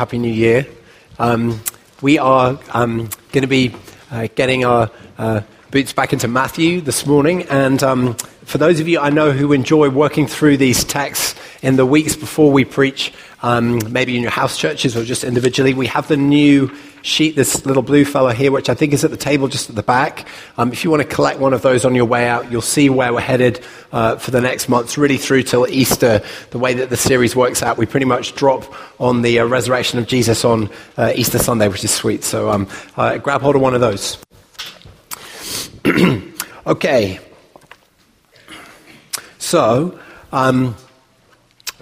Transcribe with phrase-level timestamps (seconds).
[0.00, 0.64] Happy New Year.
[1.18, 1.60] Um,
[2.02, 3.74] we are um, going to be
[4.12, 5.40] uh, getting our uh,
[5.72, 7.42] boots back into Matthew this morning.
[7.50, 8.14] And um,
[8.44, 12.14] for those of you I know who enjoy working through these texts in the weeks
[12.14, 13.12] before we preach,
[13.42, 16.70] um, maybe in your house churches or just individually, we have the new
[17.02, 19.76] sheet, this little blue fellow here, which I think is at the table just at
[19.76, 20.26] the back.
[20.56, 22.90] Um, if you want to collect one of those on your way out, you'll see
[22.90, 23.60] where we're headed
[23.92, 26.22] uh, for the next months, really through till Easter.
[26.50, 28.64] The way that the series works out, we pretty much drop
[29.00, 32.24] on the uh, resurrection of Jesus on uh, Easter Sunday, which is sweet.
[32.24, 34.18] So um, uh, grab hold of one of those.
[36.66, 37.20] okay.
[39.38, 39.98] So,
[40.32, 40.76] um,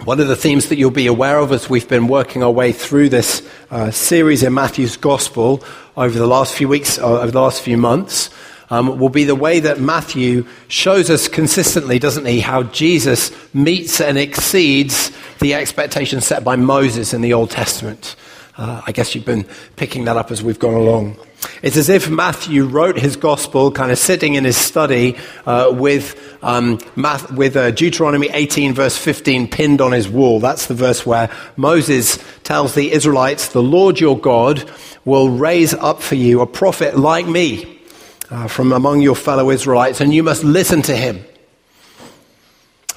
[0.03, 2.71] one of the themes that you'll be aware of as we've been working our way
[2.71, 5.63] through this uh, series in Matthew's Gospel
[5.95, 8.29] over the last few weeks, uh, over the last few months,
[8.69, 13.99] um, will be the way that Matthew shows us consistently, doesn't he, how Jesus meets
[13.99, 18.15] and exceeds the expectations set by Moses in the Old Testament.
[18.55, 19.45] Uh, I guess you've been
[19.77, 21.17] picking that up as we've gone along.
[21.61, 26.26] It's as if Matthew wrote his gospel kind of sitting in his study uh, with,
[26.41, 30.39] um, math, with uh, Deuteronomy 18, verse 15, pinned on his wall.
[30.39, 34.69] That's the verse where Moses tells the Israelites, The Lord your God
[35.05, 37.79] will raise up for you a prophet like me
[38.29, 41.23] uh, from among your fellow Israelites, and you must listen to him.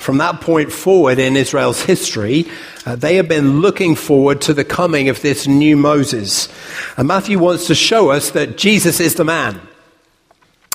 [0.01, 2.47] From that point forward in Israel's history,
[2.87, 6.49] uh, they have been looking forward to the coming of this new Moses.
[6.97, 9.61] And Matthew wants to show us that Jesus is the man.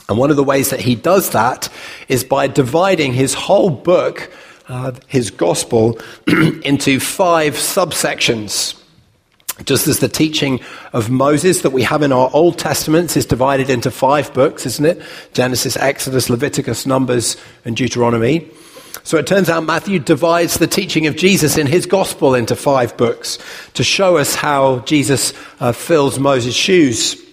[0.08, 1.70] And one of the ways that he does that
[2.08, 4.32] is by dividing his whole book,
[4.68, 8.80] uh, his gospel, into five subsections.
[9.64, 10.60] Just as the teaching
[10.92, 14.86] of Moses that we have in our Old Testaments is divided into five books, isn't
[14.86, 15.02] it?
[15.34, 18.50] Genesis, Exodus, Leviticus, Numbers, and Deuteronomy.
[19.04, 22.98] So it turns out Matthew divides the teaching of Jesus in his gospel into five
[22.98, 23.40] books
[23.76, 27.25] to show us how Jesus uh, fills Moses' shoes.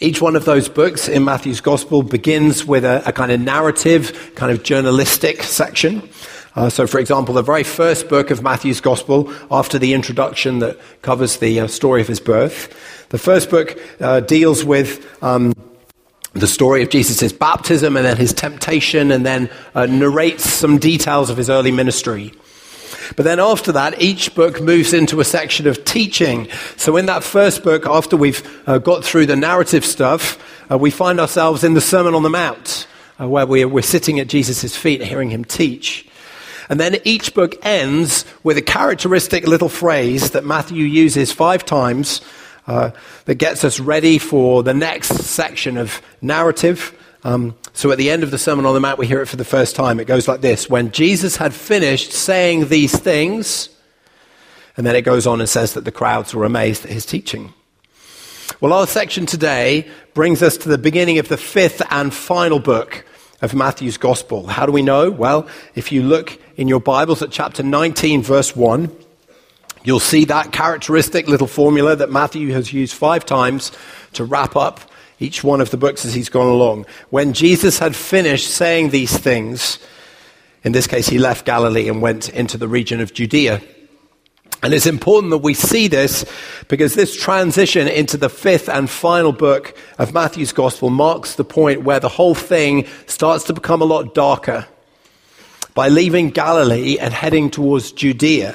[0.00, 4.32] Each one of those books in Matthew's gospel begins with a, a kind of narrative,
[4.34, 6.08] kind of journalistic section.
[6.56, 10.78] Uh, so, for example, the very first book of Matthew's Gospel, after the introduction that
[11.00, 15.52] covers the uh, story of his birth, the first book uh, deals with um,
[16.32, 21.30] the story of Jesus' baptism and then his temptation, and then uh, narrates some details
[21.30, 22.32] of his early ministry.
[23.16, 26.48] But then after that, each book moves into a section of teaching.
[26.76, 30.38] So in that first book, after we've uh, got through the narrative stuff,
[30.70, 32.86] uh, we find ourselves in the Sermon on the Mount,
[33.20, 36.06] uh, where we're, we're sitting at Jesus' feet hearing him teach.
[36.68, 42.20] And then each book ends with a characteristic little phrase that Matthew uses five times
[42.68, 42.92] uh,
[43.24, 46.96] that gets us ready for the next section of narrative.
[47.24, 49.36] Um, so at the end of the Sermon on the Mount, we hear it for
[49.36, 50.00] the first time.
[50.00, 53.70] It goes like this When Jesus had finished saying these things,
[54.76, 57.54] and then it goes on and says that the crowds were amazed at his teaching.
[58.60, 63.06] Well, our section today brings us to the beginning of the fifth and final book
[63.40, 64.48] of Matthew's Gospel.
[64.48, 65.10] How do we know?
[65.10, 68.94] Well, if you look in your Bibles at chapter 19, verse 1,
[69.82, 73.72] You'll see that characteristic little formula that Matthew has used five times
[74.12, 74.89] to wrap up
[75.20, 76.86] each one of the books as he's gone along.
[77.10, 79.78] When Jesus had finished saying these things,
[80.64, 83.62] in this case, he left Galilee and went into the region of Judea.
[84.62, 86.24] And it's important that we see this
[86.68, 91.82] because this transition into the fifth and final book of Matthew's gospel marks the point
[91.82, 94.66] where the whole thing starts to become a lot darker.
[95.72, 98.54] By leaving Galilee and heading towards Judea,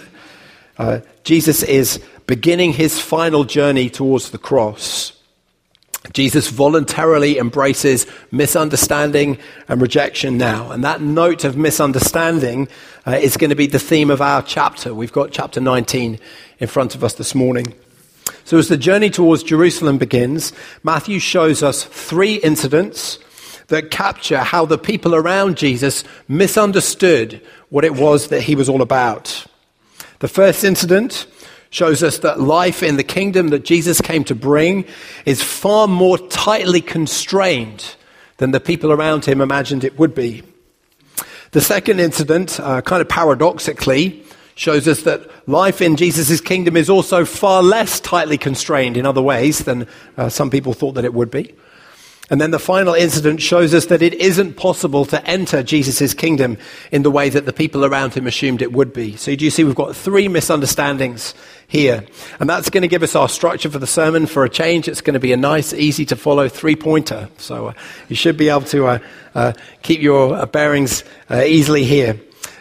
[0.77, 5.14] uh, Jesus is beginning his final journey towards the cross.
[6.13, 10.71] Jesus voluntarily embraces misunderstanding and rejection now.
[10.71, 12.67] And that note of misunderstanding
[13.05, 14.93] uh, is going to be the theme of our chapter.
[14.93, 16.19] We've got chapter 19
[16.59, 17.73] in front of us this morning.
[18.43, 23.19] So, as the journey towards Jerusalem begins, Matthew shows us three incidents
[23.67, 28.81] that capture how the people around Jesus misunderstood what it was that he was all
[28.81, 29.45] about.
[30.19, 31.27] The first incident
[31.69, 34.85] shows us that life in the kingdom that Jesus came to bring
[35.25, 37.95] is far more tightly constrained
[38.37, 40.43] than the people around him imagined it would be.
[41.51, 44.23] The second incident, uh, kind of paradoxically,
[44.55, 49.21] shows us that life in Jesus' kingdom is also far less tightly constrained in other
[49.21, 49.87] ways than
[50.17, 51.53] uh, some people thought that it would be.
[52.29, 56.57] And then the final incident shows us that it isn't possible to enter Jesus' kingdom
[56.91, 59.15] in the way that the people around him assumed it would be.
[59.15, 61.35] So do you see we've got three misunderstandings
[61.67, 62.05] here.
[62.39, 64.87] And that's going to give us our structure for the sermon for a change.
[64.87, 67.29] It's going to be a nice, easy to follow three pointer.
[67.37, 67.73] So uh,
[68.09, 68.99] you should be able to uh,
[69.33, 72.19] uh, keep your uh, bearings uh, easily here.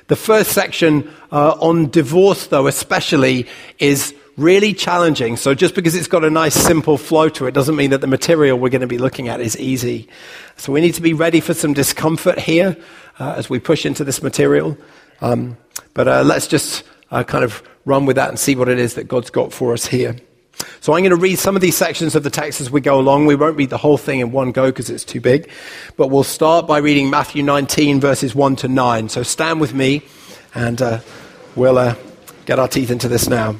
[0.08, 3.46] The first section uh, on divorce, though, especially,
[3.78, 5.36] is really challenging.
[5.36, 8.06] So just because it's got a nice simple flow to it doesn't mean that the
[8.06, 10.08] material we're going to be looking at is easy.
[10.56, 12.76] So we need to be ready for some discomfort here
[13.18, 14.76] uh, as we push into this material.
[15.20, 15.56] Um,
[15.94, 18.94] but uh, let's just uh, kind of run with that and see what it is
[18.94, 20.16] that God's got for us here.
[20.80, 22.98] So I'm going to read some of these sections of the text as we go
[22.98, 23.26] along.
[23.26, 25.50] We won't read the whole thing in one go because it's too big.
[25.96, 29.08] But we'll start by reading Matthew 19, verses 1 to 9.
[29.08, 30.02] So stand with me
[30.54, 31.00] and uh,
[31.56, 31.96] we'll uh,
[32.46, 33.56] get our teeth into this now.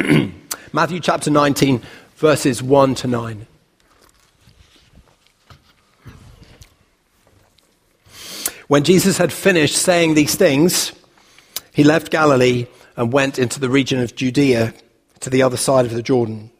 [0.72, 1.82] Matthew chapter 19,
[2.16, 3.46] verses 1 to 9.
[8.68, 10.92] When Jesus had finished saying these things,
[11.74, 12.66] he left Galilee
[12.96, 14.72] and went into the region of Judea
[15.20, 16.50] to the other side of the Jordan.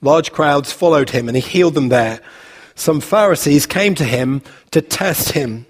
[0.00, 2.20] Large crowds followed him and he healed them there.
[2.74, 4.42] Some Pharisees came to him
[4.72, 5.66] to test him.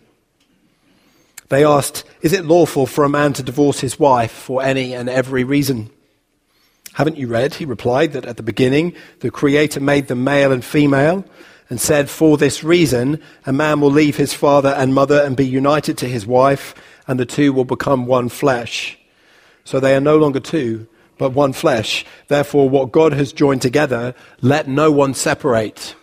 [1.48, 5.08] They asked, Is it lawful for a man to divorce his wife for any and
[5.08, 5.90] every reason?
[6.96, 10.64] Haven't you read, he replied, that at the beginning the Creator made them male and
[10.64, 11.24] female?
[11.68, 15.46] and said, For this reason, a man will leave his father and mother and be
[15.46, 16.74] united to his wife,
[17.08, 18.98] and the two will become one flesh.
[19.64, 20.86] So they are no longer two,
[21.18, 22.06] but one flesh.
[22.28, 25.96] Therefore, what God has joined together, let no one separate.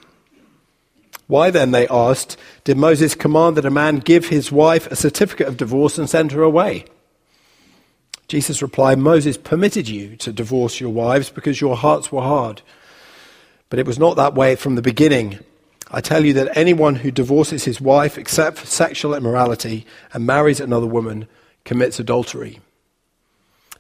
[1.28, 5.48] Why then, they asked, did Moses command that a man give his wife a certificate
[5.48, 6.86] of divorce and send her away?
[8.34, 12.64] Jesus replied, Moses permitted you to divorce your wives because your hearts were hard.
[13.70, 15.38] But it was not that way from the beginning.
[15.92, 20.60] I tell you that anyone who divorces his wife except for sexual immorality and marries
[20.60, 21.28] another woman
[21.64, 22.60] commits adultery.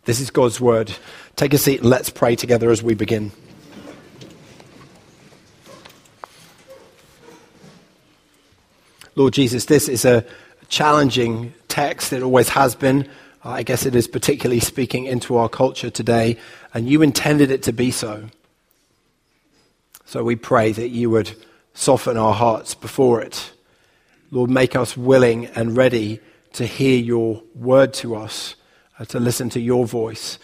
[0.05, 0.93] This is God's word.
[1.35, 3.31] Take a seat and let's pray together as we begin.
[9.15, 10.23] Lord Jesus, this is a
[10.69, 12.13] challenging text.
[12.13, 13.09] It always has been.
[13.45, 16.37] I guess it is particularly speaking into our culture today,
[16.73, 18.29] and you intended it to be so.
[20.05, 21.31] So we pray that you would
[21.73, 23.51] soften our hearts before it.
[24.31, 26.19] Lord, make us willing and ready
[26.53, 28.55] to hear your word to us,
[28.97, 30.39] uh, to listen to your voice.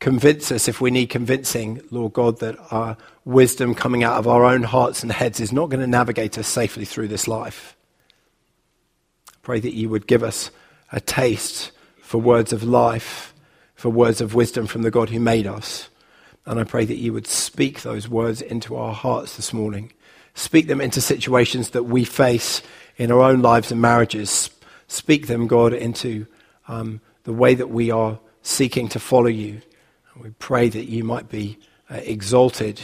[0.00, 4.44] Convince us if we need convincing, Lord God, that our wisdom coming out of our
[4.44, 7.76] own hearts and heads is not going to navigate us safely through this life.
[9.42, 10.50] Pray that you would give us
[10.92, 11.70] a taste
[12.14, 13.34] for words of life,
[13.74, 15.88] for words of wisdom from the God who made us.
[16.46, 19.92] And I pray that you would speak those words into our hearts this morning
[20.36, 22.62] Speak them into situations that we face
[22.96, 24.48] in our own lives and marriages.
[24.86, 26.28] Speak them, God, into
[26.68, 29.60] um, the way that we are seeking to follow you.
[30.14, 31.58] And we pray that you might be
[31.90, 32.80] uh, exalted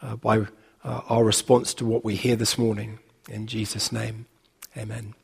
[0.00, 0.44] uh, by uh,
[0.84, 2.98] our response to what we hear this morning.
[3.28, 4.24] In Jesus' name,
[4.74, 5.19] amen.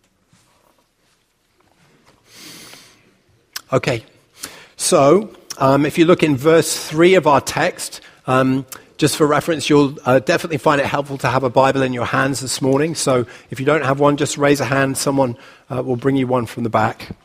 [3.72, 4.04] Okay,
[4.76, 8.64] so um, if you look in verse 3 of our text, um,
[8.96, 12.04] just for reference, you'll uh, definitely find it helpful to have a Bible in your
[12.04, 12.94] hands this morning.
[12.94, 14.96] So if you don't have one, just raise a hand.
[14.96, 15.36] Someone
[15.68, 17.16] uh, will bring you one from the back.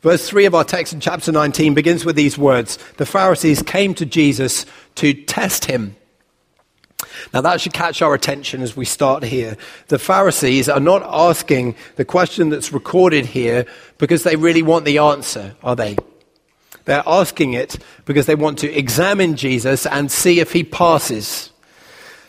[0.00, 3.92] Verse 3 of our text in chapter 19 begins with these words The Pharisees came
[3.96, 4.64] to Jesus
[4.94, 5.94] to test him.
[7.32, 9.56] Now, that should catch our attention as we start here.
[9.88, 13.66] The Pharisees are not asking the question that's recorded here
[13.98, 15.96] because they really want the answer, are they?
[16.84, 21.50] They're asking it because they want to examine Jesus and see if he passes.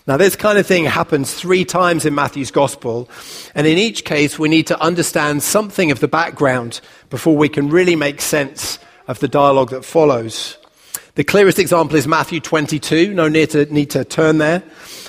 [0.07, 3.09] Now, this kind of thing happens three times in Matthew's gospel,
[3.53, 7.69] and in each case, we need to understand something of the background before we can
[7.69, 10.57] really make sense of the dialogue that follows.
[11.15, 13.13] The clearest example is Matthew 22.
[13.13, 14.63] No need to, need to turn there,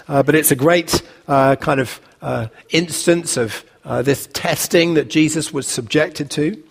[0.08, 5.08] uh, but it's a great uh, kind of uh, instance of uh, this testing that
[5.08, 6.62] Jesus was subjected to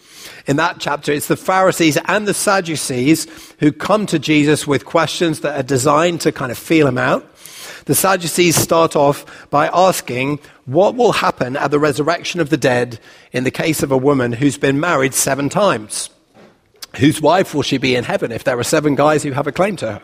[0.47, 3.27] in that chapter, it's the Pharisees and the Sadducees
[3.59, 7.27] who come to Jesus with questions that are designed to kind of feel him out.
[7.85, 12.99] The Sadducees start off by asking, What will happen at the resurrection of the dead
[13.31, 16.09] in the case of a woman who's been married seven times?
[16.97, 19.51] Whose wife will she be in heaven if there are seven guys who have a
[19.51, 20.01] claim to her?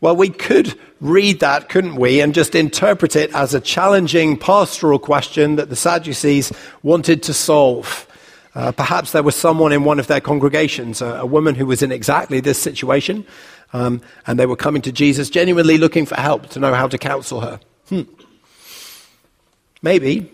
[0.00, 4.98] Well, we could read that, couldn't we, and just interpret it as a challenging pastoral
[4.98, 8.06] question that the Sadducees wanted to solve.
[8.54, 11.82] Uh, perhaps there was someone in one of their congregations, a, a woman who was
[11.82, 13.26] in exactly this situation,
[13.72, 16.98] um, and they were coming to Jesus genuinely looking for help to know how to
[16.98, 17.60] counsel her.
[17.88, 18.02] Hmm.
[19.82, 20.30] Maybe,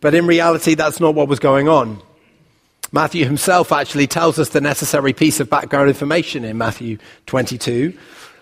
[0.00, 2.02] but in reality, that's not what was going on.
[2.90, 7.92] Matthew himself actually tells us the necessary piece of background information in Matthew 22.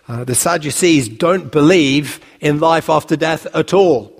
[0.08, 4.12] Uh, the Sadducees don't believe in life after death at all.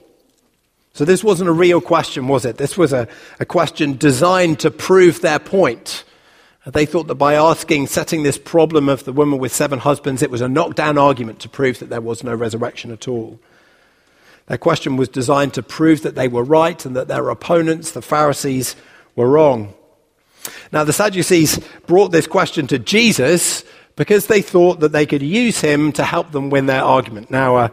[0.94, 2.56] So this wasn't a real question, was it?
[2.56, 3.06] This was a,
[3.38, 6.02] a question designed to prove their point.
[6.66, 10.30] They thought that by asking, setting this problem of the woman with seven husbands, it
[10.32, 13.38] was a knockdown argument to prove that there was no resurrection at all.
[14.46, 18.02] Their question was designed to prove that they were right and that their opponents, the
[18.02, 18.74] Pharisees,
[19.14, 19.74] were wrong.
[20.72, 23.64] Now, the Sadducees brought this question to Jesus
[23.96, 27.30] because they thought that they could use him to help them win their argument.
[27.30, 27.68] Now, uh,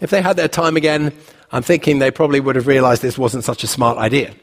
[0.00, 1.12] if they had their time again,
[1.52, 4.34] I'm thinking they probably would have realized this wasn't such a smart idea.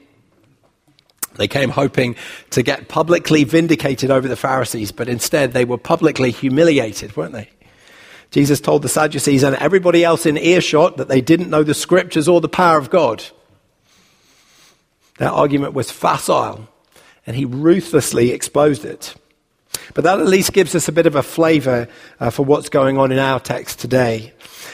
[1.36, 2.15] They came hoping
[2.51, 7.50] to get publicly vindicated over the Pharisees, but instead they were publicly humiliated, weren't they?
[8.32, 12.27] Jesus told the Sadducees and everybody else in earshot that they didn't know the scriptures
[12.27, 13.24] or the power of God.
[15.18, 16.68] Their argument was facile,
[17.25, 19.15] and he ruthlessly exposed it.
[19.94, 21.88] But that at least gives us a bit of a flavor
[22.20, 24.34] uh, for what's going on in our text today.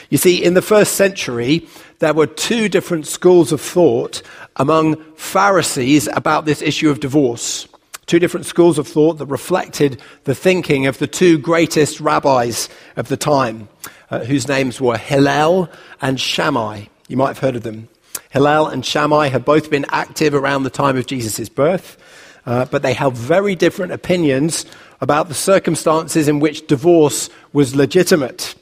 [0.09, 1.67] You see, in the first century,
[1.99, 4.21] there were two different schools of thought
[4.55, 7.67] among Pharisees about this issue of divorce.
[8.07, 12.67] Two different schools of thought that reflected the thinking of the two greatest rabbis
[12.97, 13.69] of the time,
[14.09, 15.69] uh, whose names were Hillel
[16.01, 16.85] and Shammai.
[17.07, 17.87] You might have heard of them.
[18.31, 21.97] Hillel and Shammai had both been active around the time of Jesus' birth,
[22.45, 24.65] uh, but they held very different opinions
[24.99, 28.55] about the circumstances in which divorce was legitimate.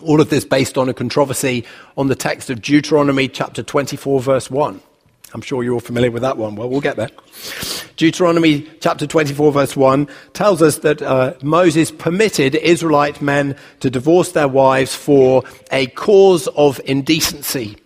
[0.00, 1.64] All of this based on a controversy
[1.96, 4.80] on the text of Deuteronomy chapter 24, verse 1.
[5.34, 6.56] I'm sure you're all familiar with that one.
[6.56, 7.10] Well, we'll get there.
[7.96, 14.32] Deuteronomy chapter 24, verse 1 tells us that uh, Moses permitted Israelite men to divorce
[14.32, 17.76] their wives for a cause of indecency.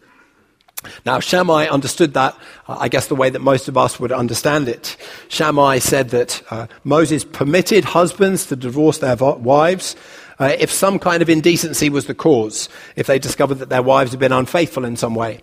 [1.05, 2.37] Now, Shammai understood that,
[2.69, 4.97] uh, I guess, the way that most of us would understand it.
[5.28, 9.97] Shammai said that uh, Moses permitted husbands to divorce their wives
[10.38, 14.11] uh, if some kind of indecency was the cause, if they discovered that their wives
[14.11, 15.40] had been unfaithful in some way.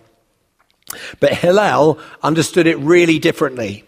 [1.20, 3.84] But Hillel understood it really differently.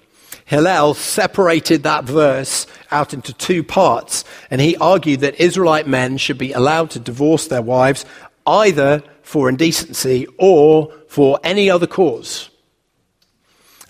[0.47, 6.39] Hillel separated that verse out into two parts, and he argued that Israelite men should
[6.39, 8.05] be allowed to divorce their wives
[8.47, 12.49] either for indecency or for any other cause.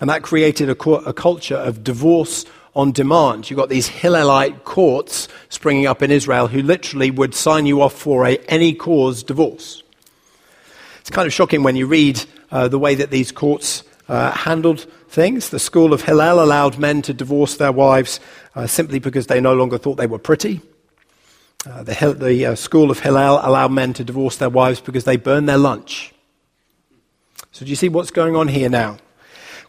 [0.01, 2.43] And that created a, a culture of divorce
[2.75, 3.47] on demand.
[3.47, 7.93] You've got these Hillelite courts springing up in Israel who literally would sign you off
[7.93, 9.83] for a any cause divorce.
[11.01, 14.87] It's kind of shocking when you read uh, the way that these courts uh, handled
[15.07, 15.51] things.
[15.51, 18.19] The school of Hillel allowed men to divorce their wives
[18.55, 20.61] uh, simply because they no longer thought they were pretty.
[21.69, 25.17] Uh, the, the uh, school of Hillel allowed men to divorce their wives because they
[25.17, 26.13] burn their lunch.
[27.51, 28.97] So, do you see what's going on here now?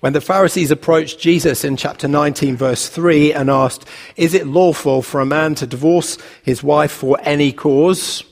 [0.00, 5.02] When the Pharisees approached Jesus in chapter 19, verse 3, and asked, Is it lawful
[5.02, 8.22] for a man to divorce his wife for any cause?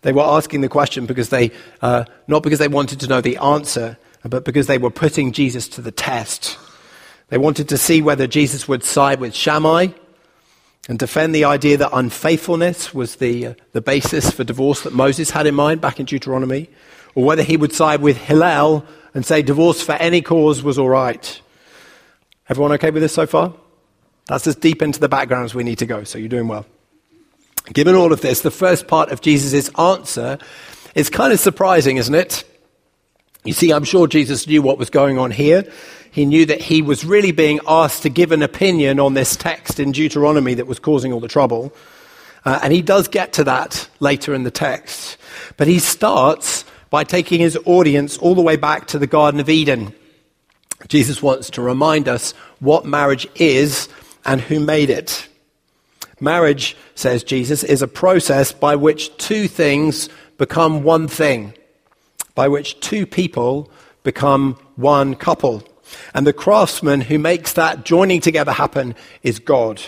[0.00, 1.50] They were asking the question because they,
[1.82, 5.68] uh, not because they wanted to know the answer, but because they were putting Jesus
[5.68, 6.56] to the test.
[7.28, 9.88] They wanted to see whether Jesus would side with Shammai
[10.88, 15.30] and defend the idea that unfaithfulness was the, uh, the basis for divorce that Moses
[15.30, 16.68] had in mind back in Deuteronomy,
[17.14, 20.88] or whether he would side with Hillel and say divorce for any cause was all
[20.88, 21.40] right.
[22.48, 23.54] Everyone okay with this so far?
[24.26, 26.66] That's as deep into the background as we need to go, so you're doing well.
[27.72, 30.38] Given all of this, the first part of Jesus' answer
[30.94, 32.44] is kind of surprising, isn't it?
[33.44, 35.70] You see, I'm sure Jesus knew what was going on here.
[36.14, 39.80] He knew that he was really being asked to give an opinion on this text
[39.80, 41.74] in Deuteronomy that was causing all the trouble.
[42.44, 45.16] Uh, and he does get to that later in the text.
[45.56, 49.48] But he starts by taking his audience all the way back to the Garden of
[49.48, 49.92] Eden.
[50.86, 52.30] Jesus wants to remind us
[52.60, 53.88] what marriage is
[54.24, 55.28] and who made it.
[56.20, 61.54] Marriage, says Jesus, is a process by which two things become one thing
[62.36, 63.68] by which two people
[64.04, 65.62] become one couple.
[66.12, 69.82] And the craftsman who makes that joining together happen is God.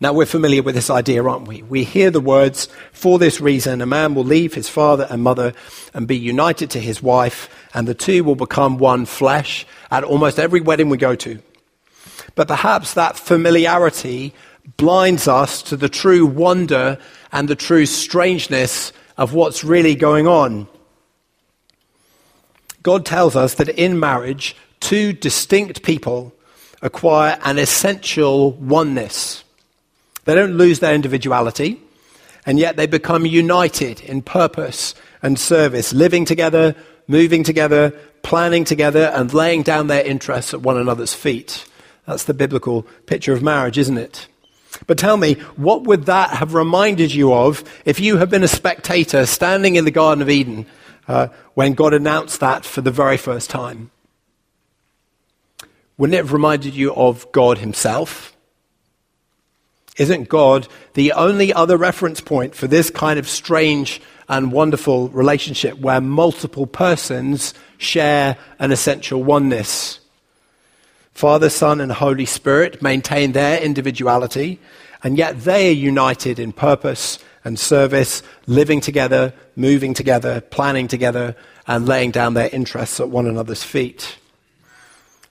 [0.00, 1.62] Now, we're familiar with this idea, aren't we?
[1.62, 5.52] We hear the words, for this reason, a man will leave his father and mother
[5.94, 10.38] and be united to his wife, and the two will become one flesh at almost
[10.38, 11.40] every wedding we go to.
[12.34, 14.34] But perhaps that familiarity
[14.76, 16.98] blinds us to the true wonder
[17.30, 20.68] and the true strangeness of what's really going on.
[22.82, 26.34] God tells us that in marriage, two distinct people
[26.82, 29.44] acquire an essential oneness.
[30.24, 31.80] They don't lose their individuality,
[32.44, 36.74] and yet they become united in purpose and service, living together,
[37.06, 37.90] moving together,
[38.22, 41.66] planning together, and laying down their interests at one another's feet.
[42.06, 44.26] That's the biblical picture of marriage, isn't it?
[44.86, 48.48] But tell me, what would that have reminded you of if you had been a
[48.48, 50.66] spectator standing in the Garden of Eden
[51.08, 53.90] uh, when God announced that for the very first time.
[55.96, 58.36] Wouldn't it have reminded you of God Himself?
[59.98, 65.78] Isn't God the only other reference point for this kind of strange and wonderful relationship
[65.78, 70.00] where multiple persons share an essential oneness?
[71.12, 74.58] Father, Son, and Holy Spirit maintain their individuality,
[75.02, 81.36] and yet they are united in purpose and service, living together, moving together, planning together,
[81.66, 84.18] and laying down their interests at one another's feet.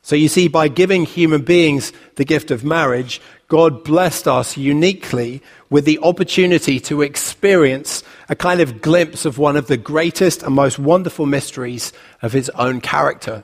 [0.03, 5.41] So you see, by giving human beings the gift of marriage, God blessed us uniquely
[5.69, 10.55] with the opportunity to experience a kind of glimpse of one of the greatest and
[10.55, 13.43] most wonderful mysteries of his own character.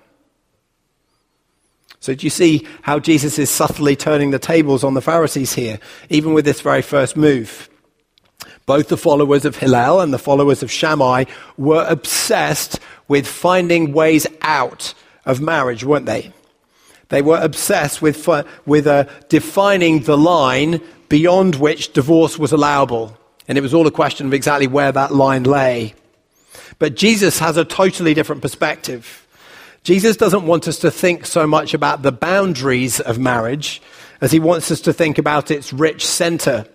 [2.00, 5.80] So, do you see how Jesus is subtly turning the tables on the Pharisees here,
[6.10, 7.70] even with this very first move?
[8.68, 11.24] Both the followers of Hillel and the followers of Shammai
[11.58, 14.94] were obsessed with finding ways out
[15.26, 16.34] of marriage, weren't they?
[17.08, 18.28] They were obsessed with,
[18.66, 23.18] with uh, defining the line beyond which divorce was allowable.
[23.48, 25.94] And it was all a question of exactly where that line lay.
[26.78, 29.26] But Jesus has a totally different perspective.
[29.84, 33.82] Jesus doesn't want us to think so much about the boundaries of marriage
[34.20, 36.66] as he wants us to think about its rich center.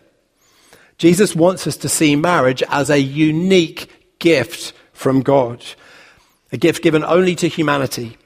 [0.99, 5.65] Jesus wants us to see marriage as a unique gift from God,
[6.53, 8.17] a gift given only to humanity.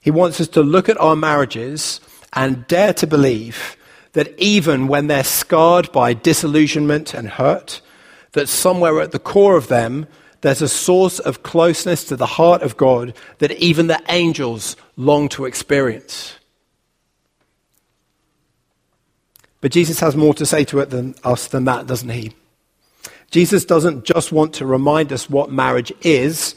[0.00, 2.00] He wants us to look at our marriages
[2.32, 3.76] and dare to believe
[4.12, 7.80] that even when they're scarred by disillusionment and hurt,
[8.32, 10.06] that somewhere at the core of them
[10.40, 15.28] there's a source of closeness to the heart of God that even the angels long
[15.30, 16.37] to experience.
[19.60, 22.32] But Jesus has more to say to it than us than that, doesn't he?
[23.30, 26.54] Jesus doesn't just want to remind us what marriage is,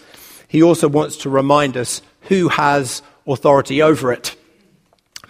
[0.48, 4.36] he also wants to remind us who has authority over it.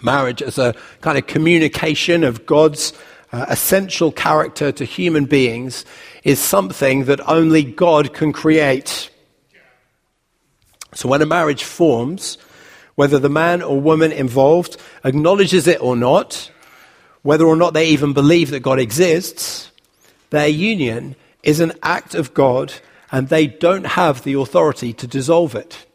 [0.02, 2.92] Marriage as a kind of communication of God's
[3.32, 5.84] uh, essential character to human beings
[6.22, 9.10] is something that only God can create.
[10.94, 12.36] So when a marriage forms,
[12.96, 16.50] whether the man or woman involved acknowledges it or not,
[17.22, 19.70] whether or not they even believe that God exists,
[20.30, 22.72] their union is an act of God
[23.10, 25.86] and they don't have the authority to dissolve it.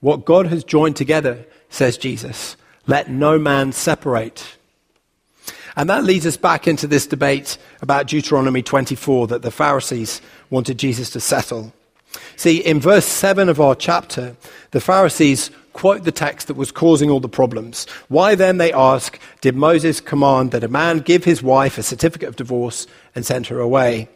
[0.00, 4.56] What God has joined together, says Jesus, let no man separate.
[5.76, 10.78] And that leads us back into this debate about Deuteronomy 24 that the Pharisees wanted
[10.78, 11.72] Jesus to settle.
[12.36, 14.36] See, in verse 7 of our chapter,
[14.70, 17.86] the Pharisees quote the text that was causing all the problems.
[18.08, 22.28] Why then, they ask, did Moses command that a man give his wife a certificate
[22.28, 24.08] of divorce and send her away?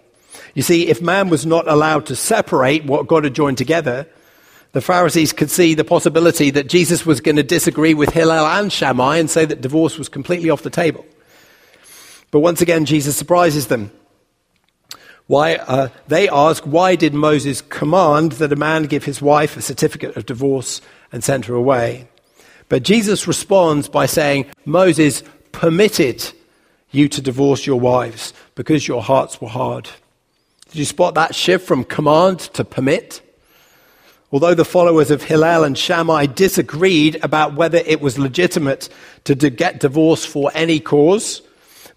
[0.55, 4.09] You see, if man was not allowed to separate what God had joined together,
[4.73, 8.73] the Pharisees could see the possibility that Jesus was going to disagree with Hillel and
[8.73, 11.07] Shammai and say that divorce was completely off the table.
[12.33, 13.93] But once again, Jesus surprises them.
[15.29, 19.63] Why, uh, they ask, why did Moses command that a man give his wife a
[19.63, 20.81] certificate of divorce
[21.13, 22.09] and sent her away?
[22.69, 25.23] But Jesus responds by saying, Moses
[25.53, 26.33] permitted
[26.91, 29.91] you to divorce your wives because your hearts were hard.
[30.71, 33.21] Did you spot that shift from command to permit?
[34.31, 38.89] Although the followers of Hillel and Shammai disagreed about whether it was legitimate
[39.25, 41.43] to get divorced for any cause,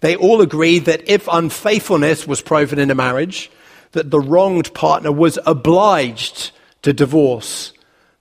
[0.00, 3.50] they all agreed that if unfaithfulness was proven in a marriage,
[3.92, 6.50] that the wronged partner was obliged
[6.82, 7.72] to divorce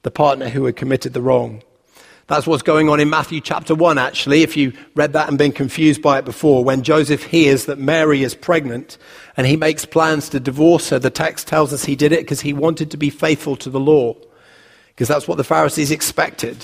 [0.06, 1.64] the partner who had committed the wrong.
[2.28, 5.52] That's what's going on in Matthew chapter 1, actually, if you read that and been
[5.52, 6.64] confused by it before.
[6.64, 9.00] When Joseph hears that Mary is pregnant
[9.36, 12.42] and he makes plans to divorce her, the text tells us he did it because
[12.42, 14.16] he wanted to be faithful to the law,
[14.90, 16.64] because that's what the Pharisees expected.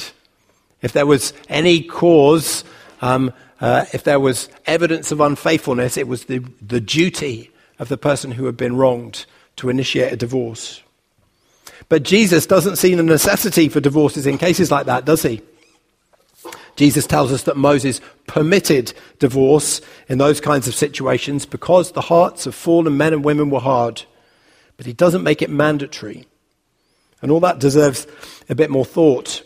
[0.84, 2.64] If there was any cause
[3.02, 7.50] um, uh, if there was evidence of unfaithfulness, it was the, the duty
[7.80, 9.26] of the person who had been wronged
[9.56, 10.84] to initiate a divorce.
[11.92, 15.42] But Jesus doesn't see the necessity for divorces in cases like that, does he?
[16.78, 22.46] Jesus tells us that Moses permitted divorce in those kinds of situations because the hearts
[22.46, 24.04] of fallen men and women were hard.
[24.78, 26.26] But he doesn't make it mandatory.
[27.22, 28.08] And all that deserves
[28.48, 29.44] a bit more thought.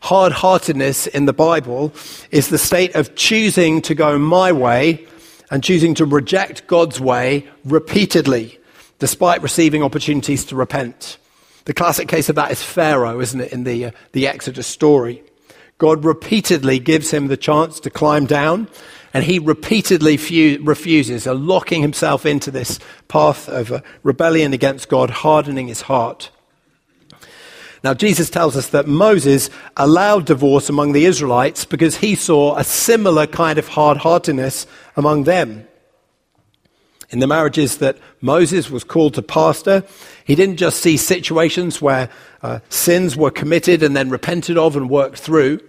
[0.00, 1.94] Hard heartedness in the Bible
[2.32, 5.06] is the state of choosing to go my way
[5.52, 8.58] and choosing to reject God's way repeatedly,
[8.98, 11.16] despite receiving opportunities to repent.
[11.64, 15.22] The classic case of that is Pharaoh, isn't it, in the, uh, the Exodus story?
[15.78, 18.68] God repeatedly gives him the chance to climb down,
[19.14, 24.88] and he repeatedly fu- refuses, uh, locking himself into this path of uh, rebellion against
[24.88, 26.30] God, hardening his heart.
[27.82, 32.64] Now, Jesus tells us that Moses allowed divorce among the Israelites because he saw a
[32.64, 35.66] similar kind of hard heartedness among them.
[37.10, 39.82] In the marriages that Moses was called to pastor,
[40.24, 42.08] he didn't just see situations where
[42.42, 45.60] uh, sins were committed and then repented of and worked through.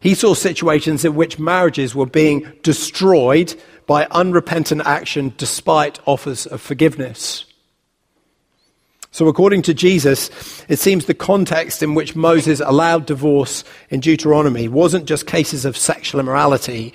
[0.00, 3.54] He saw situations in which marriages were being destroyed
[3.86, 7.44] by unrepentant action despite offers of forgiveness.
[9.10, 14.68] So, according to Jesus, it seems the context in which Moses allowed divorce in Deuteronomy
[14.68, 16.92] wasn't just cases of sexual immorality,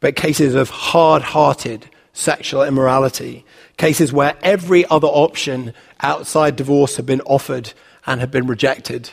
[0.00, 3.44] but cases of hard hearted sexual immorality.
[3.76, 7.74] Cases where every other option outside divorce had been offered
[8.06, 9.10] and had been rejected.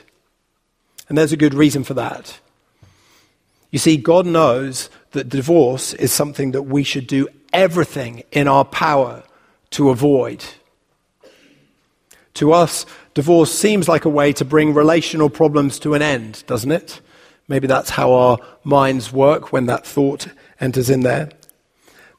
[1.10, 2.40] And there's a good reason for that.
[3.72, 8.64] You see, God knows that divorce is something that we should do everything in our
[8.64, 9.24] power
[9.72, 10.46] to avoid.
[12.36, 16.72] To us, divorce seems like a way to bring relational problems to an end, doesn't
[16.72, 17.02] it?
[17.48, 20.28] Maybe that's how our minds work when that thought
[20.60, 21.30] enters in there.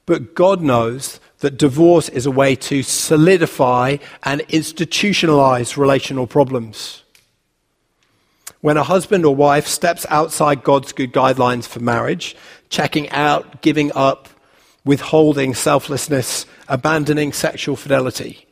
[0.06, 7.02] But God knows that divorce is a way to solidify and institutionalize relational problems.
[8.60, 12.36] When a husband or wife steps outside God's good guidelines for marriage,
[12.68, 14.28] checking out, giving up,
[14.84, 18.46] withholding selflessness, abandoning sexual fidelity,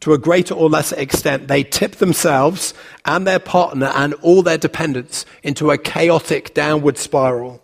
[0.00, 2.72] to a greater or lesser extent, they tip themselves
[3.04, 7.62] and their partner and all their dependents into a chaotic downward spiral.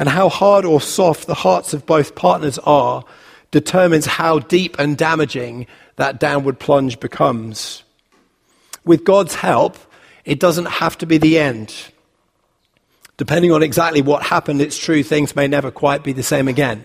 [0.00, 3.04] And how hard or soft the hearts of both partners are
[3.50, 7.84] determines how deep and damaging that downward plunge becomes.
[8.84, 9.76] With God's help,
[10.24, 11.74] it doesn't have to be the end.
[13.18, 16.82] Depending on exactly what happened, it's true things may never quite be the same again.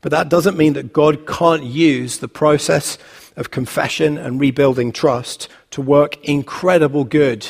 [0.00, 2.96] But that doesn't mean that God can't use the process
[3.36, 7.46] of confession and rebuilding trust to work incredible good.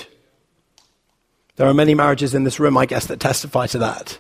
[1.55, 4.19] There are many marriages in this room, I guess, that testify to that.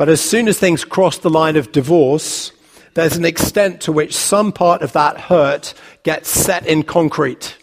[0.00, 2.52] But as soon as things cross the line of divorce,
[2.94, 7.58] there's an extent to which some part of that hurt gets set in concrete.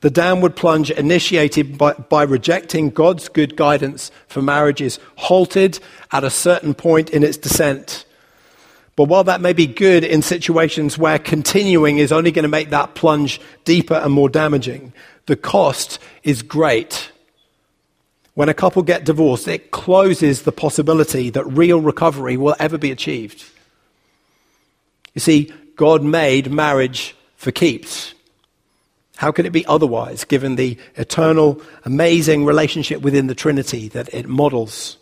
[0.00, 5.80] The downward plunge initiated by, by, rejecting God's good guidance for marriage is halted
[6.12, 8.06] at a certain point in its descent.
[8.96, 12.70] But while that may be good in situations where continuing is only going to make
[12.70, 14.94] that plunge deeper and more damaging,
[15.26, 17.12] the cost is great.
[18.38, 22.92] When a couple get divorced, it closes the possibility that real recovery will ever be
[22.92, 23.44] achieved.
[25.12, 28.14] You see, God made marriage for keeps.
[29.16, 34.28] How could it be otherwise, given the eternal, amazing relationship within the Trinity that it
[34.28, 34.98] models?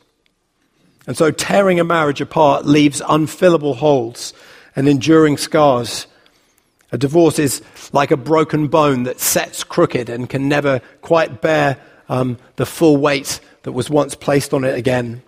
[1.07, 4.33] And so tearing a marriage apart leaves unfillable holes
[4.75, 6.07] and enduring scars.
[6.91, 7.61] A divorce is
[7.93, 11.77] like a broken bone that sets crooked and can never quite bear
[12.09, 15.23] um, the full weight that was once placed on it again.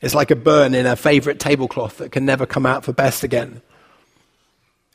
[0.00, 3.22] It's like a burn in a favorite tablecloth that can never come out for best
[3.22, 3.62] again.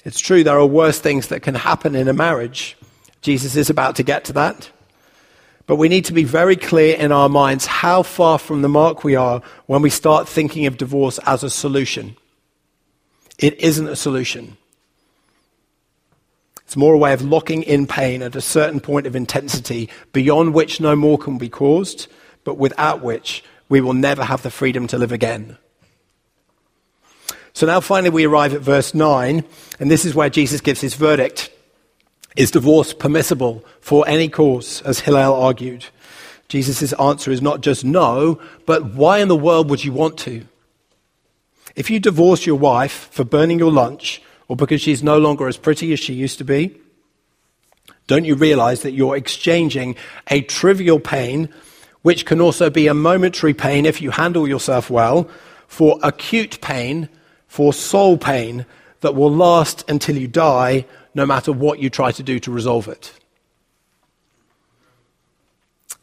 [0.04, 2.78] It's true, there are worse things that can happen in a marriage.
[3.21, 4.69] Jesus is about to get to that.
[5.65, 9.04] But we need to be very clear in our minds how far from the mark
[9.04, 12.15] we are when we start thinking of divorce as a solution.
[13.38, 14.58] It isn't a solution.
[16.67, 20.53] It's more a way of locking in pain at a certain point of intensity beyond
[20.53, 22.08] which no more can be caused,
[22.43, 25.58] but without which we will never have the freedom to live again.
[27.53, 29.45] So now finally we arrive at verse 9,
[29.80, 31.51] and this is where Jesus gives his verdict.
[32.36, 35.86] Is divorce permissible for any cause, as Hillel argued?
[36.49, 40.45] Jesus' answer is not just no, but why in the world would you want to?
[41.77, 45.57] If you divorce your wife for burning your lunch or because she's no longer as
[45.57, 46.79] pretty as she used to be,
[48.07, 49.95] don't you realize that you're exchanging
[50.27, 51.49] a trivial pain,
[52.01, 55.29] which can also be a momentary pain if you handle yourself well,
[55.67, 57.10] for acute pain,
[57.47, 58.65] for soul pain
[59.01, 62.88] that will last until you die no matter what you try to do to resolve
[62.88, 63.12] it.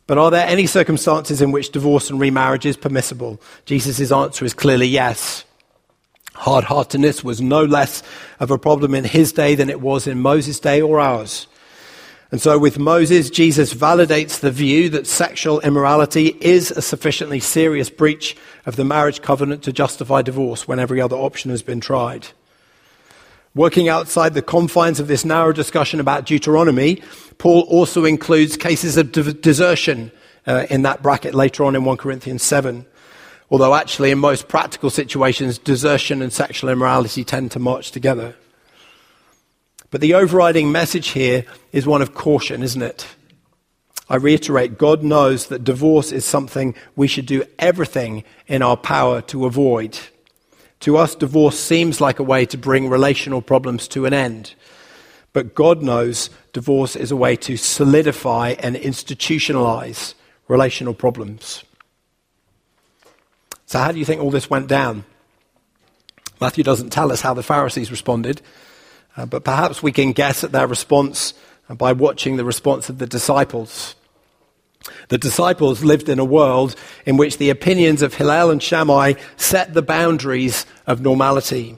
[0.06, 3.40] But are there any circumstances in which divorce and remarriage is permissible?
[3.64, 5.44] Jesus' answer is clearly yes.
[6.34, 8.02] Hard heartedness was no less
[8.40, 11.46] of a problem in his day than it was in Moses' day or ours.
[12.30, 17.88] And so, with Moses, Jesus validates the view that sexual immorality is a sufficiently serious
[17.88, 22.26] breach of the marriage covenant to justify divorce when every other option has been tried.
[23.54, 27.00] Working outside the confines of this narrow discussion about Deuteronomy,
[27.38, 30.10] Paul also includes cases of de- desertion
[30.44, 32.84] uh, in that bracket later on in 1 Corinthians 7.
[33.50, 38.34] Although, actually, in most practical situations, desertion and sexual immorality tend to march together.
[39.90, 43.06] But the overriding message here is one of caution, isn't it?
[44.08, 49.22] I reiterate, God knows that divorce is something we should do everything in our power
[49.22, 49.98] to avoid.
[50.80, 54.54] To us, divorce seems like a way to bring relational problems to an end.
[55.32, 60.14] But God knows divorce is a way to solidify and institutionalize
[60.48, 61.64] relational problems.
[63.74, 65.04] So, how do you think all this went down?
[66.40, 68.40] Matthew doesn't tell us how the Pharisees responded,
[69.16, 71.34] uh, but perhaps we can guess at their response
[71.68, 73.96] by watching the response of the disciples.
[75.08, 79.74] The disciples lived in a world in which the opinions of Hillel and Shammai set
[79.74, 81.76] the boundaries of normality.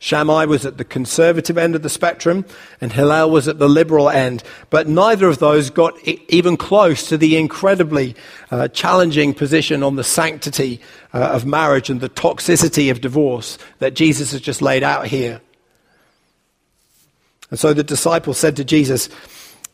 [0.00, 2.44] Shammai was at the conservative end of the spectrum,
[2.80, 4.44] and Hillel was at the liberal end.
[4.70, 8.14] But neither of those got even close to the incredibly
[8.50, 10.80] uh, challenging position on the sanctity
[11.12, 15.40] uh, of marriage and the toxicity of divorce that Jesus has just laid out here.
[17.50, 19.08] And so the disciples said to Jesus,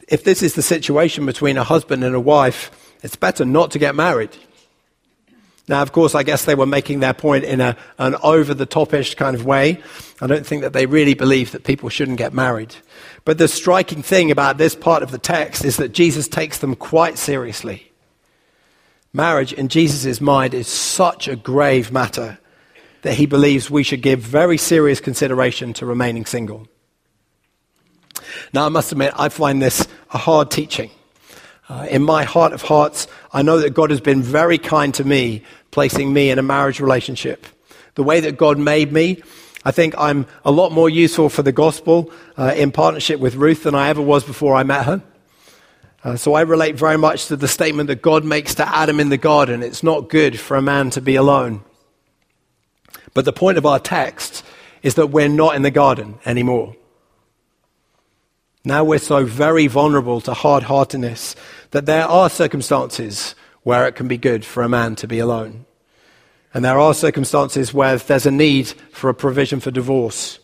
[0.09, 2.71] if this is the situation between a husband and a wife,
[3.03, 4.31] it's better not to get married.
[5.67, 8.67] Now, of course, I guess they were making their point in a, an over the
[8.67, 9.83] topish kind of way.
[10.21, 12.77] I don't think that they really believe that people shouldn't get married.
[13.25, 16.77] But the striking thing about this part of the text is that Jesus takes them
[16.77, 17.91] quite seriously.
[19.15, 22.39] Marriage, in Jesus' mind, is such a grave matter
[23.03, 26.69] that he believes we should give very serious consideration to remaining single.
[28.53, 30.91] Now, I must admit, I find this a hard teaching.
[31.69, 35.05] Uh, in my heart of hearts, I know that God has been very kind to
[35.05, 37.47] me, placing me in a marriage relationship.
[37.95, 39.23] The way that God made me,
[39.65, 43.63] I think I'm a lot more useful for the gospel uh, in partnership with Ruth
[43.63, 45.03] than I ever was before I met her.
[46.03, 49.09] Uh, so I relate very much to the statement that God makes to Adam in
[49.09, 51.65] the garden it's not good for a man to be alone.
[53.15, 54.45] But the point of our text
[54.83, 56.77] is that we're not in the garden anymore.
[58.67, 61.37] Now we're so very vulnerable to hard heartedness
[61.75, 63.35] that there are circumstances
[63.65, 65.67] where it can be good for a man to be alone.
[66.55, 70.39] And there are circumstances where there's a need for a provision for divorce.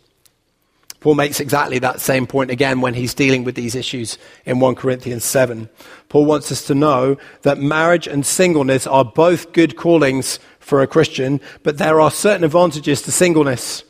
[0.98, 4.74] Paul makes exactly that same point again when he's dealing with these issues in 1
[4.74, 5.68] Corinthians 7.
[6.08, 10.88] Paul wants us to know that marriage and singleness are both good callings for a
[10.88, 13.84] Christian, but there are certain advantages to singleness,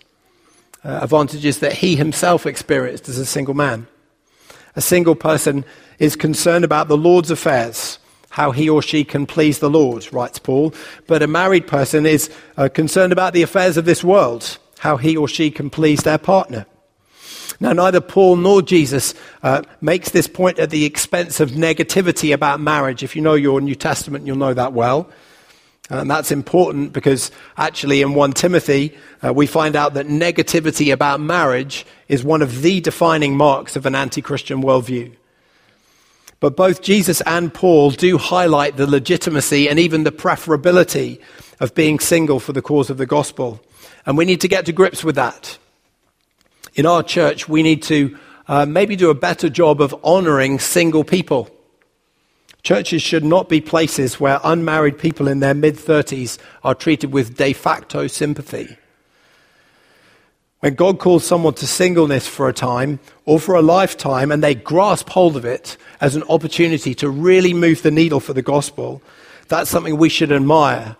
[0.84, 3.86] uh, advantages that he himself experienced as a single man.
[4.76, 5.64] A single person
[5.98, 7.98] is concerned about the Lord's affairs,
[8.30, 10.72] how he or she can please the Lord, writes Paul.
[11.06, 15.16] But a married person is uh, concerned about the affairs of this world, how he
[15.16, 16.66] or she can please their partner.
[17.62, 22.58] Now, neither Paul nor Jesus uh, makes this point at the expense of negativity about
[22.58, 23.02] marriage.
[23.02, 25.10] If you know your New Testament, you'll know that well.
[25.90, 31.20] And that's important because actually in 1 Timothy, uh, we find out that negativity about
[31.20, 35.12] marriage is one of the defining marks of an anti Christian worldview.
[36.38, 41.20] But both Jesus and Paul do highlight the legitimacy and even the preferability
[41.58, 43.60] of being single for the cause of the gospel.
[44.06, 45.58] And we need to get to grips with that.
[46.74, 51.04] In our church, we need to uh, maybe do a better job of honoring single
[51.04, 51.50] people.
[52.62, 57.36] Churches should not be places where unmarried people in their mid 30s are treated with
[57.36, 58.76] de facto sympathy.
[60.60, 64.54] When God calls someone to singleness for a time or for a lifetime and they
[64.54, 69.00] grasp hold of it as an opportunity to really move the needle for the gospel,
[69.48, 70.96] that's something we should admire.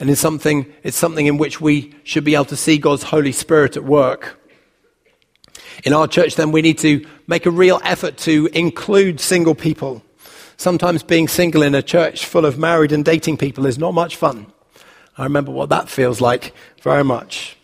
[0.00, 3.30] And it's something, it's something in which we should be able to see God's Holy
[3.30, 4.40] Spirit at work.
[5.84, 10.02] In our church, then, we need to make a real effort to include single people.
[10.56, 14.16] Sometimes being single in a church full of married and dating people is not much
[14.16, 14.46] fun.
[15.16, 17.56] I remember what that feels like very much.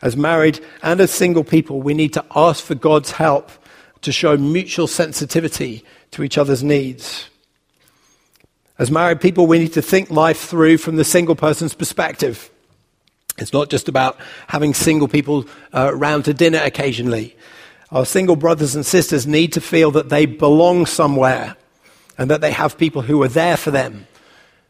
[0.00, 3.50] As married and as single people, we need to ask for God's help
[4.02, 7.28] to show mutual sensitivity to each other's needs.
[8.78, 12.50] As married people, we need to think life through from the single person's perspective.
[13.38, 17.36] It's not just about having single people uh, round to dinner occasionally.
[17.90, 21.56] Our single brothers and sisters need to feel that they belong somewhere
[22.22, 24.06] and that they have people who are there for them.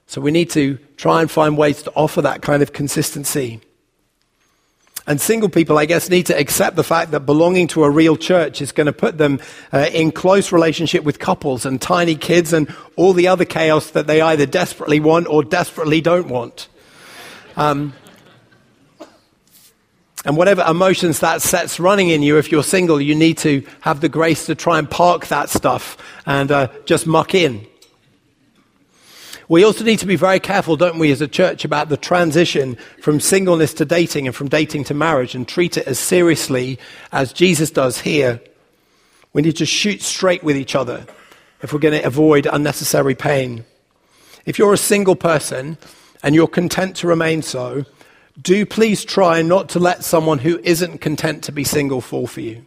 [0.06, 3.60] So we need to try and find ways to offer that kind of consistency.
[5.06, 8.16] And single people, I guess, need to accept the fact that belonging to a real
[8.16, 9.40] church is going to put them
[9.72, 14.06] uh, in close relationship with couples and tiny kids and all the other chaos that
[14.06, 16.68] they either desperately want or desperately don't want.
[17.56, 17.92] Um,
[20.24, 24.00] and whatever emotions that sets running in you, if you're single, you need to have
[24.00, 27.66] the grace to try and park that stuff and uh, just muck in.
[29.48, 32.76] We also need to be very careful, don't we, as a church, about the transition
[33.02, 36.78] from singleness to dating and from dating to marriage and treat it as seriously
[37.10, 38.40] as Jesus does here.
[39.32, 41.04] We need to shoot straight with each other
[41.60, 43.64] if we're going to avoid unnecessary pain.
[44.46, 45.76] If you're a single person
[46.22, 47.84] and you're content to remain so,
[48.40, 52.40] do please try not to let someone who isn't content to be single fall for
[52.40, 52.64] you.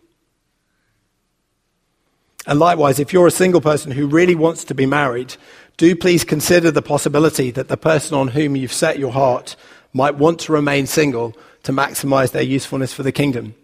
[2.48, 5.36] And likewise, if you're a single person who really wants to be married,
[5.78, 9.56] do please consider the possibility that the person on whom you've set your heart
[9.94, 13.56] might want to remain single to maximize their usefulness for the kingdom.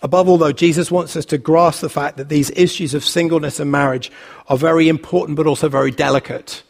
[0.00, 3.58] Above all, though, Jesus wants us to grasp the fact that these issues of singleness
[3.58, 4.12] and marriage
[4.46, 6.62] are very important but also very delicate.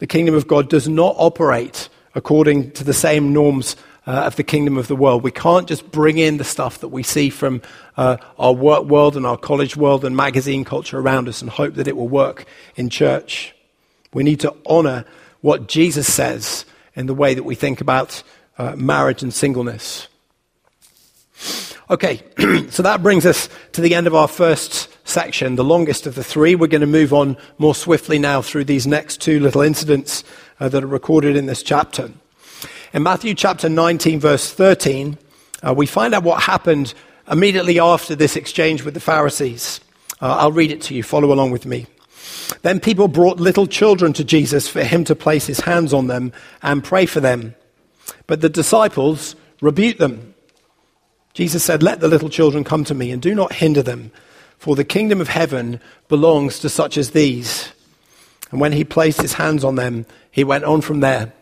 [0.00, 4.42] The kingdom of God does not operate according to the same norms uh, of the
[4.42, 5.22] kingdom of the world.
[5.22, 7.62] We can't just bring in the stuff that we see from
[7.96, 11.74] uh, our work world and our college world and magazine culture around us and hope
[11.74, 12.44] that it will work
[12.76, 13.54] in church.
[14.12, 15.04] We need to honor
[15.40, 18.22] what Jesus says in the way that we think about
[18.58, 20.08] uh, marriage and singleness.
[21.90, 22.22] Okay,
[22.70, 26.24] so that brings us to the end of our first section, the longest of the
[26.24, 26.54] three.
[26.54, 30.24] We're going to move on more swiftly now through these next two little incidents
[30.62, 32.08] uh, that are recorded in this chapter.
[32.92, 35.18] In Matthew chapter 19, verse 13,
[35.66, 36.94] uh, we find out what happened
[37.28, 39.80] immediately after this exchange with the Pharisees.
[40.20, 41.02] Uh, I'll read it to you.
[41.02, 41.86] Follow along with me.
[42.62, 46.32] Then people brought little children to Jesus for him to place his hands on them
[46.62, 47.56] and pray for them.
[48.28, 50.32] But the disciples rebuked them.
[51.34, 54.12] Jesus said, Let the little children come to me and do not hinder them,
[54.58, 57.72] for the kingdom of heaven belongs to such as these.
[58.52, 61.32] And when he placed his hands on them, he went on from there.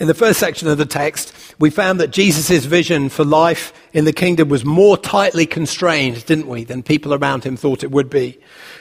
[0.00, 4.04] In the first section of the text, we found that Jesus' vision for life in
[4.04, 8.08] the kingdom was more tightly constrained, didn't we, than people around him thought it would
[8.08, 8.38] be.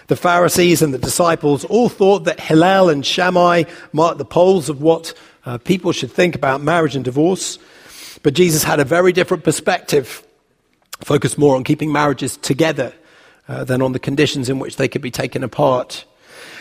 [0.08, 4.82] The Pharisees and the disciples all thought that Hillel and Shammai marked the poles of
[4.82, 5.14] what
[5.46, 7.58] uh, people should think about marriage and divorce.
[8.22, 10.24] But Jesus had a very different perspective,
[11.02, 12.94] focused more on keeping marriages together
[13.48, 16.06] uh, than on the conditions in which they could be taken apart.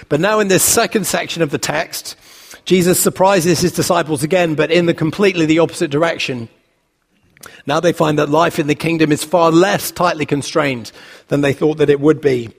[0.09, 2.17] But now, in this second section of the text,
[2.65, 6.49] Jesus surprises his disciples again, but in the completely the opposite direction.
[7.67, 10.93] Now they find that life in the kingdom is far less tightly constrained
[11.29, 12.51] than they thought that it would be.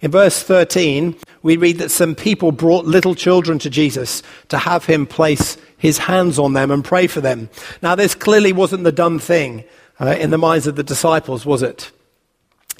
[0.00, 4.86] In verse 13, we read that some people brought little children to Jesus to have
[4.86, 7.50] him place his hands on them and pray for them.
[7.82, 9.64] Now, this clearly wasn't the dumb thing
[9.98, 11.90] uh, in the minds of the disciples, was it?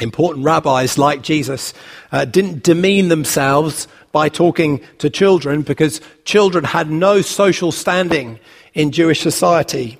[0.00, 1.74] Important rabbis like Jesus
[2.10, 8.40] uh, didn't demean themselves by talking to children because children had no social standing
[8.74, 9.98] in Jewish society.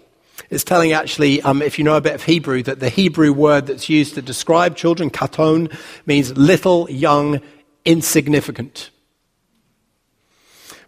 [0.49, 3.67] It's telling actually, um, if you know a bit of Hebrew, that the Hebrew word
[3.67, 5.71] that's used to describe children, katon,
[6.07, 7.41] means little, young,
[7.85, 8.91] insignificant.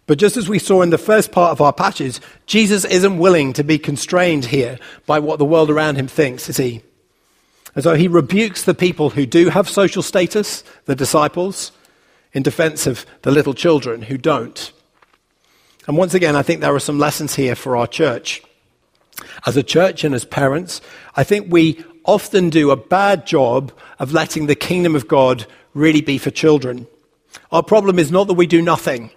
[0.05, 3.53] But just as we saw in the first part of our passage, Jesus isn't willing
[3.53, 6.81] to be constrained here by what the world around him thinks, is he?
[7.75, 11.71] And so he rebukes the people who do have social status, the disciples,
[12.33, 14.71] in defense of the little children who don't.
[15.87, 18.41] And once again, I think there are some lessons here for our church.
[19.45, 20.81] As a church and as parents,
[21.15, 26.01] I think we often do a bad job of letting the kingdom of God really
[26.01, 26.87] be for children.
[27.51, 29.11] Our problem is not that we do nothing.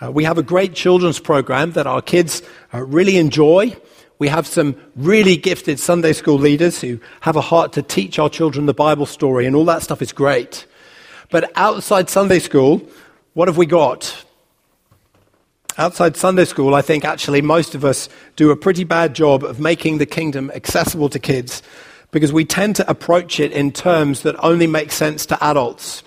[0.00, 2.42] Uh, we have a great children's program that our kids
[2.74, 3.76] uh, really enjoy.
[4.22, 8.30] We have some really gifted Sunday school leaders who have a heart to teach our
[8.30, 10.64] children the Bible story, and all that stuff is great.
[11.28, 12.88] But outside Sunday school,
[13.34, 14.24] what have we got?
[15.76, 19.58] Outside Sunday school, I think actually most of us do a pretty bad job of
[19.58, 21.60] making the kingdom accessible to kids
[22.12, 26.04] because we tend to approach it in terms that only make sense to adults.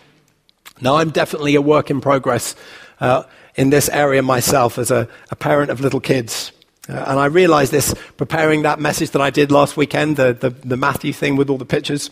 [0.79, 2.55] Now, I'm definitely a work in progress
[3.01, 3.23] uh,
[3.55, 6.53] in this area myself as a, a parent of little kids.
[6.87, 10.49] Uh, and I realized this preparing that message that I did last weekend, the, the,
[10.49, 12.11] the Matthew thing with all the pictures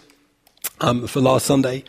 [0.82, 1.84] um, for last Sunday.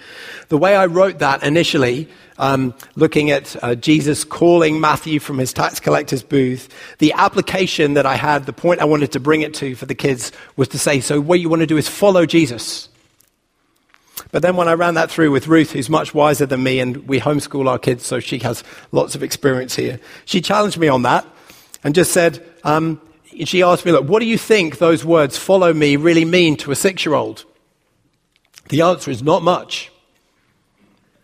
[0.49, 5.53] The way I wrote that initially, um, looking at uh, Jesus calling Matthew from his
[5.53, 6.69] tax collector's booth,
[6.99, 9.95] the application that I had, the point I wanted to bring it to for the
[9.95, 12.89] kids was to say, so what you want to do is follow Jesus.
[14.31, 17.09] But then when I ran that through with Ruth, who's much wiser than me, and
[17.09, 21.03] we homeschool our kids, so she has lots of experience here, she challenged me on
[21.03, 21.27] that
[21.83, 23.01] and just said, um,
[23.45, 26.71] she asked me, look, what do you think those words, follow me, really mean to
[26.71, 27.45] a six year old?
[28.69, 29.91] The answer is not much.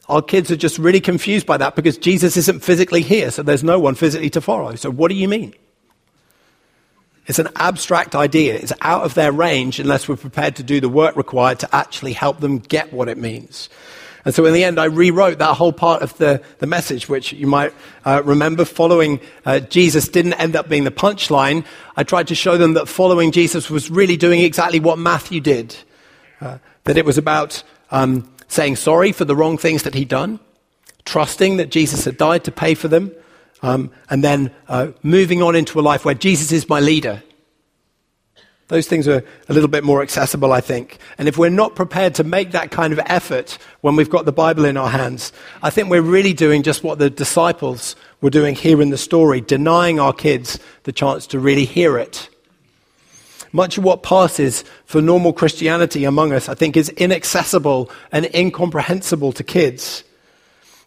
[0.08, 3.64] Our kids are just really confused by that because Jesus isn't physically here, so there's
[3.64, 4.74] no one physically to follow.
[4.74, 5.54] So, what do you mean?
[7.26, 8.54] It's an abstract idea.
[8.54, 12.12] It's out of their range unless we're prepared to do the work required to actually
[12.12, 13.68] help them get what it means.
[14.24, 17.32] And so in the end, I rewrote that whole part of the, the message, which
[17.32, 17.72] you might
[18.04, 21.64] uh, remember following uh, Jesus didn't end up being the punchline.
[21.96, 25.76] I tried to show them that following Jesus was really doing exactly what Matthew did.
[26.40, 30.40] Uh, that it was about um, saying sorry for the wrong things that he'd done,
[31.04, 33.12] trusting that Jesus had died to pay for them,
[33.62, 37.22] um, and then uh, moving on into a life where Jesus is my leader.
[38.70, 40.98] Those things are a little bit more accessible, I think.
[41.18, 44.32] And if we're not prepared to make that kind of effort when we've got the
[44.32, 48.54] Bible in our hands, I think we're really doing just what the disciples were doing
[48.54, 52.28] here in the story, denying our kids the chance to really hear it.
[53.50, 59.32] Much of what passes for normal Christianity among us, I think, is inaccessible and incomprehensible
[59.32, 60.04] to kids.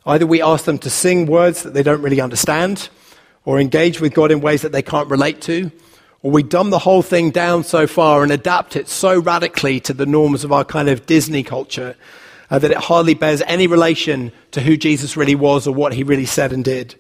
[0.06, 2.88] Either we ask them to sing words that they don't really understand,
[3.44, 5.70] or engage with God in ways that they can't relate to,
[6.24, 9.94] or we dumb the whole thing down so far and adapt it so radically to
[9.94, 11.96] the norms of our kind of Disney culture
[12.50, 16.04] uh, that it hardly bears any relation to who Jesus really was or what he
[16.04, 16.96] really said and did.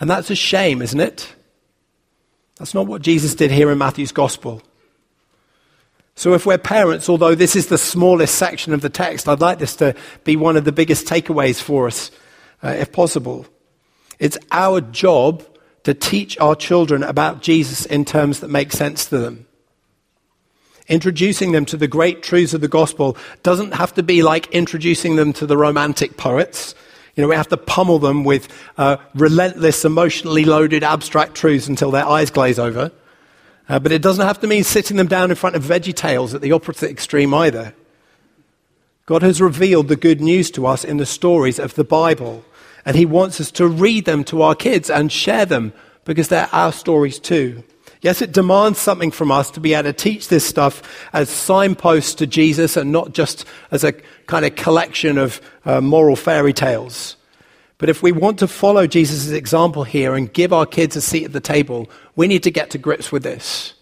[0.00, 1.32] And that's a shame, isn't it?
[2.56, 4.62] That's not what Jesus did here in Matthew's gospel.
[6.16, 9.58] So, if we're parents, although this is the smallest section of the text, I'd like
[9.58, 9.94] this to
[10.24, 12.10] be one of the biggest takeaways for us,
[12.62, 13.46] uh, if possible.
[14.18, 15.42] It's our job
[15.84, 19.46] to teach our children about Jesus in terms that make sense to them.
[20.88, 25.16] Introducing them to the great truths of the gospel doesn't have to be like introducing
[25.16, 26.74] them to the romantic poets.
[27.14, 31.90] You know, we have to pummel them with uh, relentless, emotionally loaded, abstract truths until
[31.90, 32.90] their eyes glaze over.
[33.68, 36.34] Uh, but it doesn't have to mean sitting them down in front of Veggie Tales
[36.34, 37.72] at the opposite extreme either.
[39.06, 42.44] God has revealed the good news to us in the stories of the Bible,
[42.84, 45.72] and He wants us to read them to our kids and share them
[46.04, 47.62] because they're our stories too.
[48.02, 52.14] Yes, it demands something from us to be able to teach this stuff as signposts
[52.14, 53.92] to Jesus and not just as a
[54.26, 57.16] kind of collection of uh, moral fairy tales.
[57.76, 61.24] But if we want to follow Jesus' example here and give our kids a seat
[61.24, 63.74] at the table, we need to get to grips with this.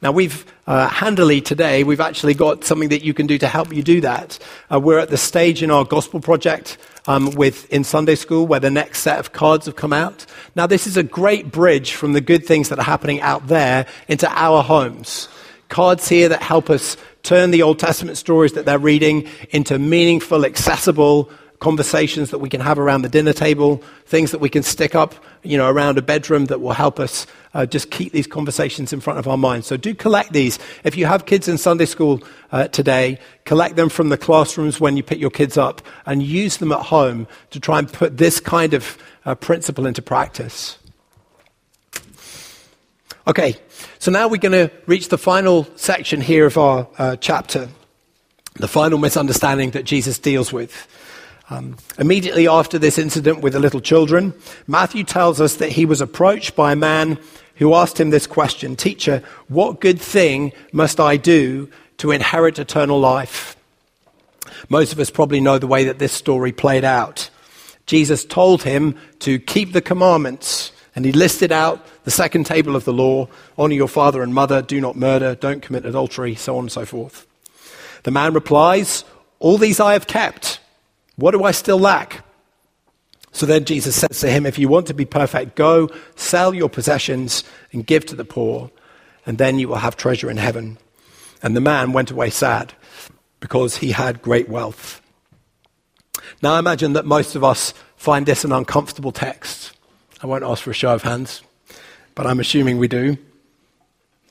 [0.00, 3.72] Now, we've uh, handily today, we've actually got something that you can do to help
[3.72, 4.38] you do that.
[4.72, 6.76] Uh, we're at the stage in our gospel project
[7.06, 10.26] um, with, in Sunday school where the next set of cards have come out.
[10.54, 13.86] Now, this is a great bridge from the good things that are happening out there
[14.08, 15.28] into our homes.
[15.68, 20.44] Cards here that help us turn the Old Testament stories that they're reading into meaningful,
[20.44, 21.30] accessible,
[21.62, 25.14] conversations that we can have around the dinner table, things that we can stick up,
[25.44, 28.98] you know, around a bedroom that will help us uh, just keep these conversations in
[28.98, 29.68] front of our minds.
[29.68, 30.58] So do collect these.
[30.82, 34.96] If you have kids in Sunday school uh, today, collect them from the classrooms when
[34.96, 38.40] you pick your kids up and use them at home to try and put this
[38.40, 40.78] kind of uh, principle into practice.
[43.28, 43.54] Okay,
[44.00, 47.68] so now we're going to reach the final section here of our uh, chapter,
[48.54, 50.88] the final misunderstanding that Jesus deals with.
[51.50, 54.32] Um, immediately after this incident with the little children,
[54.66, 57.18] Matthew tells us that he was approached by a man
[57.56, 61.68] who asked him this question Teacher, what good thing must I do
[61.98, 63.56] to inherit eternal life?
[64.68, 67.30] Most of us probably know the way that this story played out.
[67.86, 72.84] Jesus told him to keep the commandments, and he listed out the second table of
[72.84, 73.28] the law
[73.58, 76.84] honor your father and mother, do not murder, don't commit adultery, so on and so
[76.84, 77.26] forth.
[78.04, 79.04] The man replies,
[79.38, 80.60] All these I have kept.
[81.16, 82.24] What do I still lack?
[83.32, 86.68] So then Jesus says to him, If you want to be perfect, go sell your
[86.68, 88.70] possessions and give to the poor,
[89.24, 90.78] and then you will have treasure in heaven.
[91.42, 92.74] And the man went away sad
[93.40, 95.00] because he had great wealth.
[96.42, 99.72] Now I imagine that most of us find this an uncomfortable text.
[100.22, 101.42] I won't ask for a show of hands,
[102.14, 103.16] but I'm assuming we do.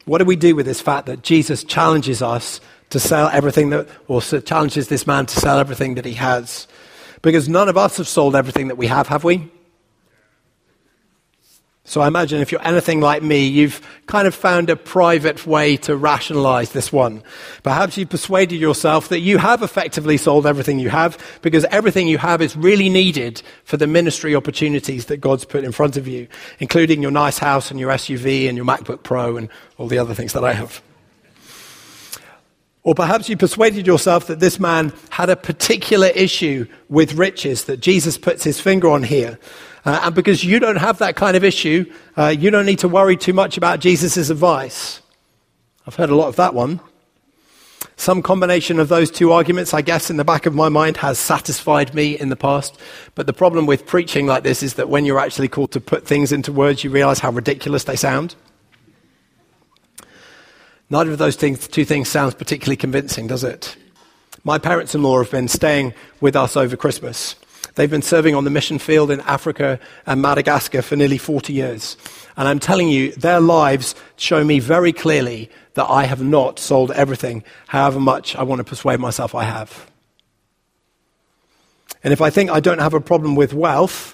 [0.05, 2.61] What do we do with this fact that Jesus challenges us
[2.91, 6.67] to sell everything that, or challenges this man to sell everything that he has.
[7.21, 9.49] Because none of us have sold everything that we have, have we?
[11.83, 15.77] So I imagine if you're anything like me, you've kind of found a private way
[15.77, 17.23] to rationalize this one.
[17.63, 22.19] Perhaps you've persuaded yourself that you have effectively sold everything you have because everything you
[22.19, 26.27] have is really needed for the ministry opportunities that God's put in front of you,
[26.59, 30.13] including your nice house and your SUV and your MacBook Pro and all the other
[30.13, 30.81] things that I have.
[32.83, 37.77] Or perhaps you persuaded yourself that this man had a particular issue with riches that
[37.77, 39.37] Jesus puts his finger on here.
[39.85, 42.87] Uh, and because you don't have that kind of issue, uh, you don't need to
[42.87, 45.01] worry too much about Jesus' advice.
[45.85, 46.79] I've heard a lot of that one.
[47.97, 51.19] Some combination of those two arguments, I guess, in the back of my mind has
[51.19, 52.79] satisfied me in the past.
[53.13, 56.07] But the problem with preaching like this is that when you're actually called to put
[56.07, 58.35] things into words, you realize how ridiculous they sound.
[60.91, 63.77] Neither of those two things sounds particularly convincing, does it?
[64.43, 67.37] My parents in law have been staying with us over Christmas.
[67.75, 71.95] They've been serving on the mission field in Africa and Madagascar for nearly 40 years.
[72.35, 76.91] And I'm telling you, their lives show me very clearly that I have not sold
[76.91, 79.89] everything, however much I want to persuade myself I have.
[82.03, 84.13] And if I think I don't have a problem with wealth,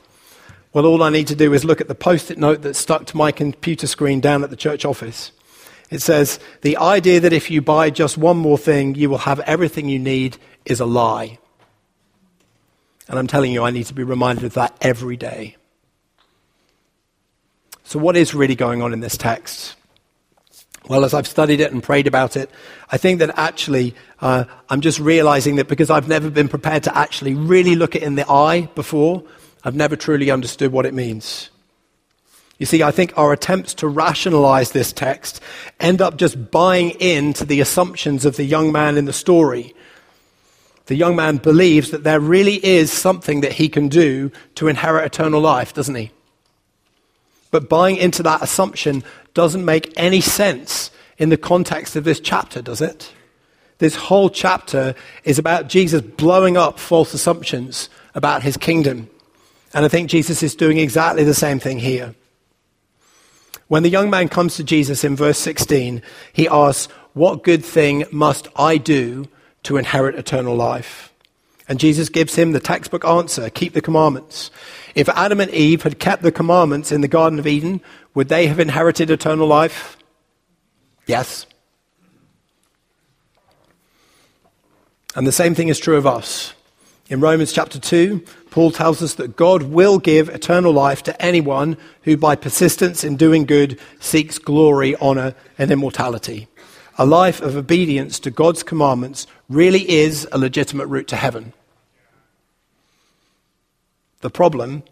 [0.74, 3.08] well, all I need to do is look at the post it note that's stuck
[3.08, 5.32] to my computer screen down at the church office.
[5.90, 9.40] It says, The idea that if you buy just one more thing, you will have
[9.42, 11.40] everything you need is a lie.
[13.08, 15.56] And I'm telling you, I need to be reminded of that every day.
[17.84, 19.76] So, what is really going on in this text?
[20.90, 22.50] Well, as I've studied it and prayed about it,
[22.90, 26.98] I think that actually uh, I'm just realizing that because I've never been prepared to
[26.98, 29.24] actually really look it in the eye before,
[29.64, 31.50] I've never truly understood what it means.
[32.58, 35.42] You see, I think our attempts to rationalize this text
[35.80, 39.76] end up just buying into the assumptions of the young man in the story.
[40.88, 45.06] The young man believes that there really is something that he can do to inherit
[45.06, 46.12] eternal life, doesn't he?
[47.52, 49.04] But buying into that assumption
[49.34, 53.14] doesn't make any sense in the context of this chapter, does it?
[53.78, 59.10] This whole chapter is about Jesus blowing up false assumptions about his kingdom.
[59.74, 62.16] And I think Jesus is doing exactly the same thing here.
[63.68, 66.02] When the young man comes to Jesus in verse 16,
[66.32, 69.28] he asks, What good thing must I do
[69.64, 71.14] to inherit eternal life?
[71.68, 74.52] And Jesus gives him the textbook answer keep the commandments.
[74.96, 77.82] If Adam and Eve had kept the commandments in the Garden of Eden,
[78.14, 79.98] would they have inherited eternal life?
[81.06, 81.46] Yes.
[85.16, 86.54] And the same thing is true of us.
[87.10, 91.78] In Romans chapter 2, Paul tells us that God will give eternal life to anyone
[92.04, 96.48] who, by persistence in doing good, seeks glory, honor, and immortality.
[96.98, 101.54] A life of obedience to God's commandments really is a legitimate route to heaven.
[104.22, 104.84] The problem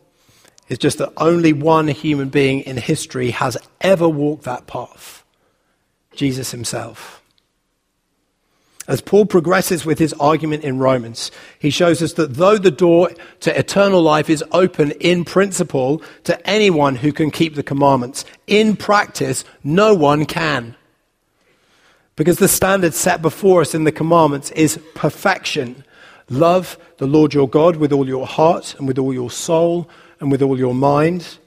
[0.68, 5.24] is just that only one human being in history has ever walked that path
[6.14, 7.22] Jesus himself.
[8.88, 13.10] As Paul progresses with his argument in Romans, he shows us that though the door
[13.40, 18.76] to eternal life is open in principle to anyone who can keep the commandments, in
[18.76, 20.76] practice, no one can.
[22.16, 25.84] Because the standard set before us in the commandments is perfection.
[26.30, 30.32] Love the Lord your God with all your heart and with all your soul and
[30.32, 31.40] with all your mind,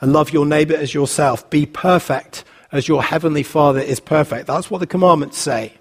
[0.00, 1.48] and love your neighbor as yourself.
[1.50, 4.46] Be perfect as your heavenly Father is perfect.
[4.46, 5.74] That's what the commandments say.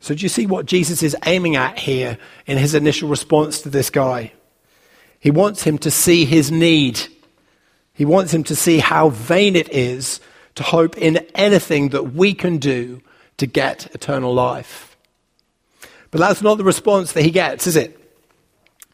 [0.00, 3.68] So, do you see what Jesus is aiming at here in his initial response to
[3.68, 4.32] this guy?
[5.18, 7.00] He wants him to see his need.
[7.92, 10.20] He wants him to see how vain it is
[10.54, 13.02] to hope in anything that we can do
[13.38, 14.96] to get eternal life.
[16.10, 17.96] But that's not the response that he gets, is it?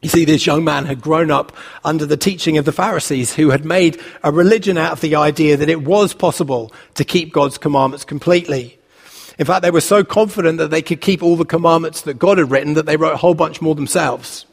[0.03, 3.51] You see, this young man had grown up under the teaching of the Pharisees who
[3.51, 7.57] had made a religion out of the idea that it was possible to keep God's
[7.57, 8.79] commandments completely.
[9.39, 12.39] In fact, they were so confident that they could keep all the commandments that God
[12.39, 14.47] had written that they wrote a whole bunch more themselves.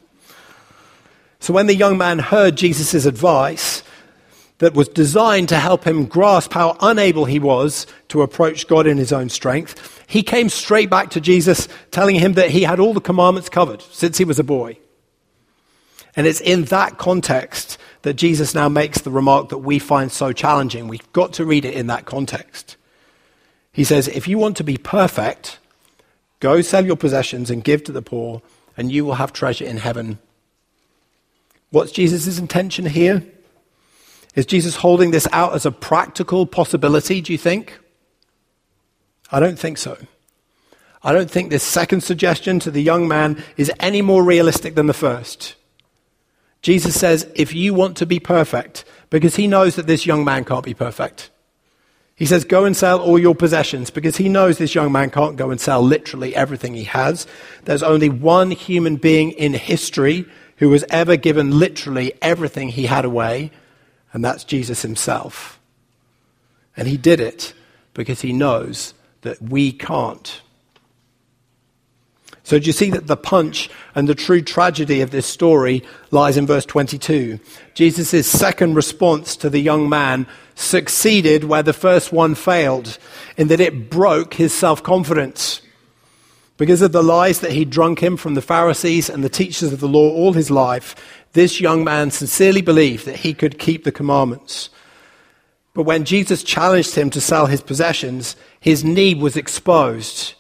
[1.39, 3.83] So when the young man heard Jesus' advice
[4.59, 8.97] that was designed to help him grasp how unable he was to approach God in
[8.97, 12.93] his own strength, he came straight back to Jesus, telling him that he had all
[12.93, 14.77] the commandments covered since he was a boy.
[16.15, 20.33] And it's in that context that Jesus now makes the remark that we find so
[20.33, 20.87] challenging.
[20.87, 22.77] We've got to read it in that context.
[23.71, 25.59] He says, If you want to be perfect,
[26.39, 28.41] go sell your possessions and give to the poor,
[28.77, 30.19] and you will have treasure in heaven.
[31.69, 33.23] What's Jesus' intention here?
[34.35, 37.79] Is Jesus holding this out as a practical possibility, do you think?
[39.31, 39.97] I don't think so.
[41.03, 44.87] I don't think this second suggestion to the young man is any more realistic than
[44.87, 45.55] the first.
[46.61, 50.45] Jesus says, if you want to be perfect, because he knows that this young man
[50.45, 51.30] can't be perfect.
[52.15, 55.37] He says, Go and sell all your possessions because he knows this young man can't
[55.37, 57.25] go and sell literally everything he has.
[57.65, 60.25] There's only one human being in history
[60.57, 63.51] who was ever given literally everything he had away,
[64.13, 65.59] and that's Jesus himself.
[66.77, 67.53] And he did it
[67.93, 70.41] because he knows that we can't.
[72.51, 76.35] So, do you see that the punch and the true tragedy of this story lies
[76.35, 77.39] in verse 22?
[77.75, 82.97] Jesus' second response to the young man succeeded where the first one failed,
[83.37, 85.61] in that it broke his self confidence.
[86.57, 89.79] Because of the lies that he'd drunk him from the Pharisees and the teachers of
[89.79, 90.93] the law all his life,
[91.31, 94.69] this young man sincerely believed that he could keep the commandments.
[95.73, 100.33] But when Jesus challenged him to sell his possessions, His need was exposed.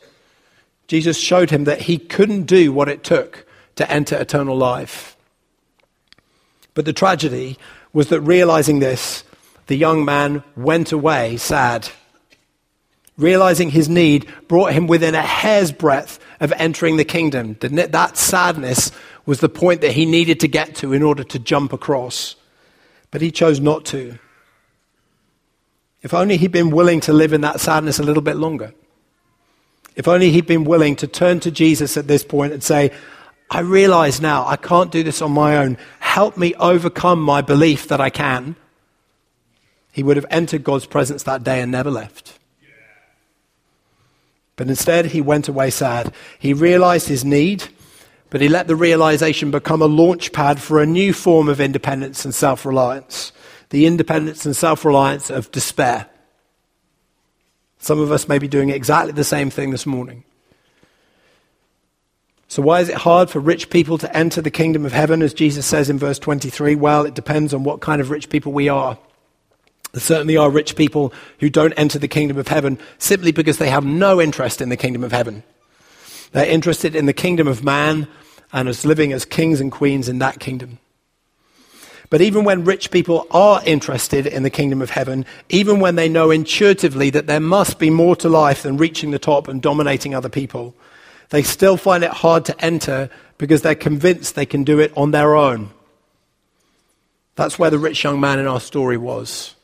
[0.91, 3.45] Jesus showed him that he couldn't do what it took
[3.77, 5.15] to enter eternal life.
[6.73, 7.57] But the tragedy
[7.93, 9.23] was that realizing this,
[9.67, 11.87] the young man went away sad.
[13.17, 17.55] Realizing his need brought him within a hair's breadth of entering the kingdom.
[17.61, 18.91] That sadness
[19.25, 22.35] was the point that he needed to get to in order to jump across.
[23.11, 24.19] But he chose not to.
[26.01, 28.73] If only he'd been willing to live in that sadness a little bit longer.
[29.95, 32.91] If only he'd been willing to turn to Jesus at this point and say,
[33.49, 35.77] I realize now I can't do this on my own.
[35.99, 38.55] Help me overcome my belief that I can.
[39.91, 42.39] He would have entered God's presence that day and never left.
[44.55, 46.13] But instead, he went away sad.
[46.39, 47.65] He realized his need,
[48.29, 52.23] but he let the realization become a launch pad for a new form of independence
[52.23, 53.33] and self reliance
[53.71, 56.05] the independence and self reliance of despair.
[57.81, 60.23] Some of us may be doing exactly the same thing this morning.
[62.47, 65.33] So, why is it hard for rich people to enter the kingdom of heaven, as
[65.33, 66.75] Jesus says in verse 23?
[66.75, 68.99] Well, it depends on what kind of rich people we are.
[69.93, 73.69] There certainly are rich people who don't enter the kingdom of heaven simply because they
[73.69, 75.41] have no interest in the kingdom of heaven.
[76.33, 78.07] They're interested in the kingdom of man
[78.53, 80.77] and as living as kings and queens in that kingdom.
[82.11, 86.09] But even when rich people are interested in the kingdom of heaven, even when they
[86.09, 90.13] know intuitively that there must be more to life than reaching the top and dominating
[90.13, 90.75] other people,
[91.29, 95.11] they still find it hard to enter because they're convinced they can do it on
[95.11, 95.71] their own.
[97.35, 99.55] That's where the rich young man in our story was.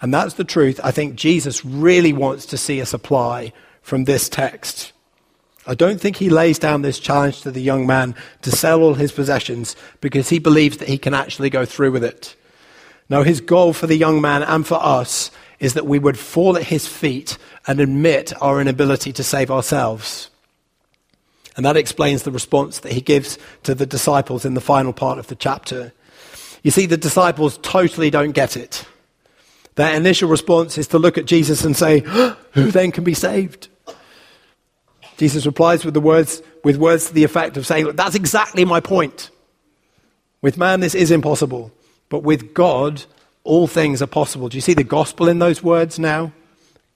[0.00, 3.52] And that's the truth I think Jesus really wants to see us apply
[3.82, 4.92] from this text.
[5.68, 8.94] I don't think he lays down this challenge to the young man to sell all
[8.94, 12.34] his possessions because he believes that he can actually go through with it.
[13.10, 16.56] No, his goal for the young man and for us is that we would fall
[16.56, 20.30] at his feet and admit our inability to save ourselves.
[21.54, 25.18] And that explains the response that he gives to the disciples in the final part
[25.18, 25.92] of the chapter.
[26.62, 28.86] You see, the disciples totally don't get it.
[29.74, 32.00] Their initial response is to look at Jesus and say,
[32.52, 33.68] Who then can be saved?
[35.18, 38.64] Jesus replies with, the words, with words to the effect of saying, Look, that's exactly
[38.64, 39.30] my point.
[40.40, 41.72] With man, this is impossible.
[42.08, 43.04] But with God,
[43.44, 44.48] all things are possible.
[44.48, 46.32] Do you see the gospel in those words now?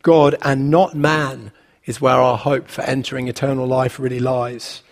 [0.03, 1.53] God and not man
[1.85, 4.83] is where our hope for entering eternal life really lies.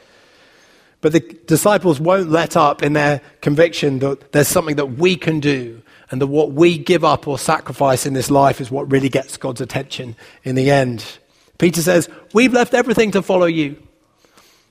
[1.01, 5.41] But the disciples won't let up in their conviction that there's something that we can
[5.41, 9.09] do and that what we give up or sacrifice in this life is what really
[9.09, 11.19] gets God's attention in the end.
[11.61, 13.77] Peter says, We've left everything to follow you.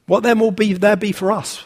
[0.08, 1.64] What then will be there be for us?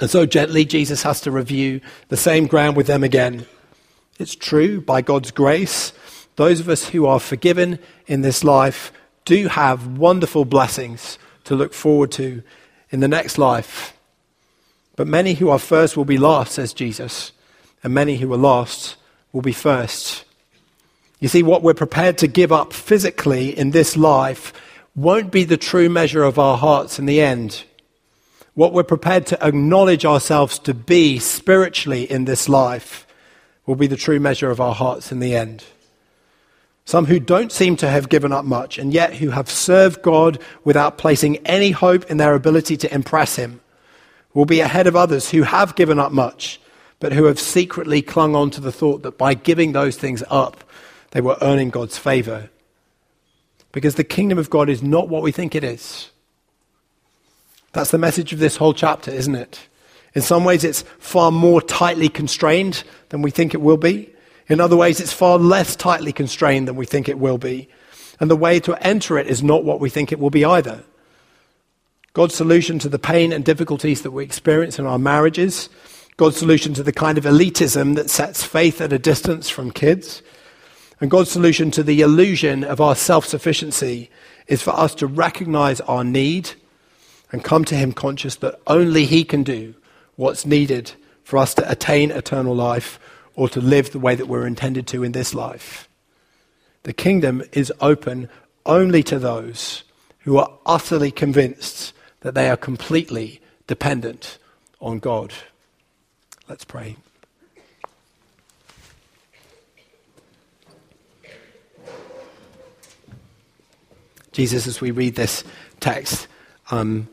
[0.00, 3.44] And so gently, Jesus has to review the same ground with them again.
[4.18, 5.92] It's true, by God's grace,
[6.36, 8.90] those of us who are forgiven in this life
[9.26, 12.42] do have wonderful blessings to look forward to
[12.90, 13.94] in the next life.
[14.96, 17.32] But many who are first will be last, says Jesus,
[17.82, 18.96] and many who are last
[19.32, 20.25] will be first.
[21.26, 24.52] You see, what we're prepared to give up physically in this life
[24.94, 27.64] won't be the true measure of our hearts in the end.
[28.54, 33.08] What we're prepared to acknowledge ourselves to be spiritually in this life
[33.66, 35.64] will be the true measure of our hearts in the end.
[36.84, 40.38] Some who don't seem to have given up much, and yet who have served God
[40.62, 43.60] without placing any hope in their ability to impress Him,
[44.32, 46.60] will be ahead of others who have given up much,
[47.00, 50.62] but who have secretly clung on to the thought that by giving those things up,
[51.10, 52.50] they were earning God's favor.
[53.72, 56.10] Because the kingdom of God is not what we think it is.
[57.72, 59.68] That's the message of this whole chapter, isn't it?
[60.14, 64.10] In some ways, it's far more tightly constrained than we think it will be.
[64.48, 67.68] In other ways, it's far less tightly constrained than we think it will be.
[68.18, 70.84] And the way to enter it is not what we think it will be either.
[72.14, 75.68] God's solution to the pain and difficulties that we experience in our marriages,
[76.16, 80.22] God's solution to the kind of elitism that sets faith at a distance from kids,
[81.00, 84.10] and God's solution to the illusion of our self sufficiency
[84.46, 86.50] is for us to recognize our need
[87.32, 89.74] and come to Him conscious that only He can do
[90.16, 90.92] what's needed
[91.22, 92.98] for us to attain eternal life
[93.34, 95.88] or to live the way that we're intended to in this life.
[96.84, 98.28] The kingdom is open
[98.64, 99.82] only to those
[100.20, 104.38] who are utterly convinced that they are completely dependent
[104.80, 105.34] on God.
[106.48, 106.96] Let's pray.
[114.36, 115.44] Jesus, as we read this
[115.80, 116.28] text,
[116.70, 117.08] um,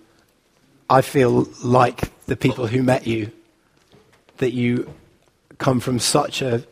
[0.89, 3.31] I feel like the people who met you,
[4.39, 4.93] that you
[5.57, 6.65] come from such a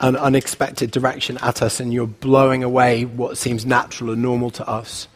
[0.00, 4.66] an unexpected direction at us and you're blowing away what seems natural and normal to
[4.66, 5.08] us.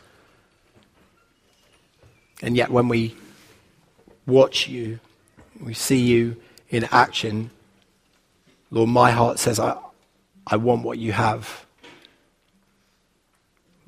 [2.43, 3.17] And yet, when we
[4.27, 5.01] watch you,
[5.59, 6.37] we see you
[6.69, 7.51] in action,
[8.71, 9.79] Lord, my heart says, I,
[10.47, 11.65] I want what you have.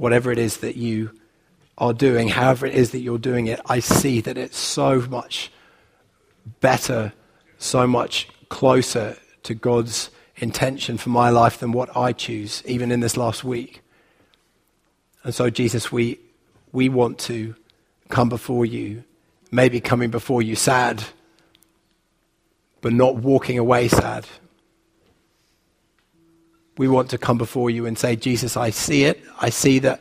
[0.03, 1.13] Whatever it is that you
[1.79, 5.53] are doing, however it is that you're doing it, I see that it's so much
[6.59, 7.13] better,
[7.59, 12.99] so much closer to God's intention for my life than what I choose, even in
[12.99, 13.81] this last week.
[15.23, 16.19] And so, Jesus, we,
[16.73, 17.55] we want to
[18.09, 19.05] come before you,
[19.53, 21.05] maybe coming before you sad,
[22.81, 24.27] but not walking away sad.
[26.79, 29.23] We want to come before you and say, Jesus, I see it.
[29.41, 30.01] I see that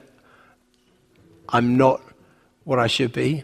[1.49, 2.01] I'm not
[2.63, 3.43] what I should be,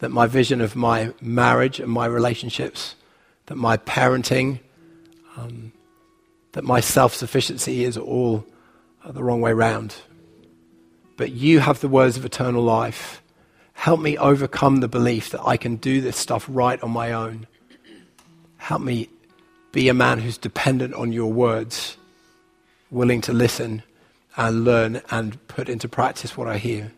[0.00, 2.94] that my vision of my marriage and my relationships,
[3.46, 4.60] that my parenting,
[5.36, 5.72] um,
[6.52, 8.44] that my self sufficiency is all
[9.04, 9.94] the wrong way round.
[11.16, 13.22] But you have the words of eternal life.
[13.72, 17.46] Help me overcome the belief that I can do this stuff right on my own.
[18.56, 19.08] Help me
[19.72, 21.96] be a man who's dependent on your words,
[22.90, 23.82] willing to listen
[24.36, 26.92] and learn and put into practice what I hear.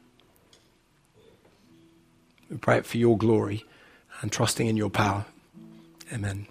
[2.50, 3.64] We pray it for your glory
[4.20, 5.26] and trusting in your power.
[6.12, 6.46] Amen.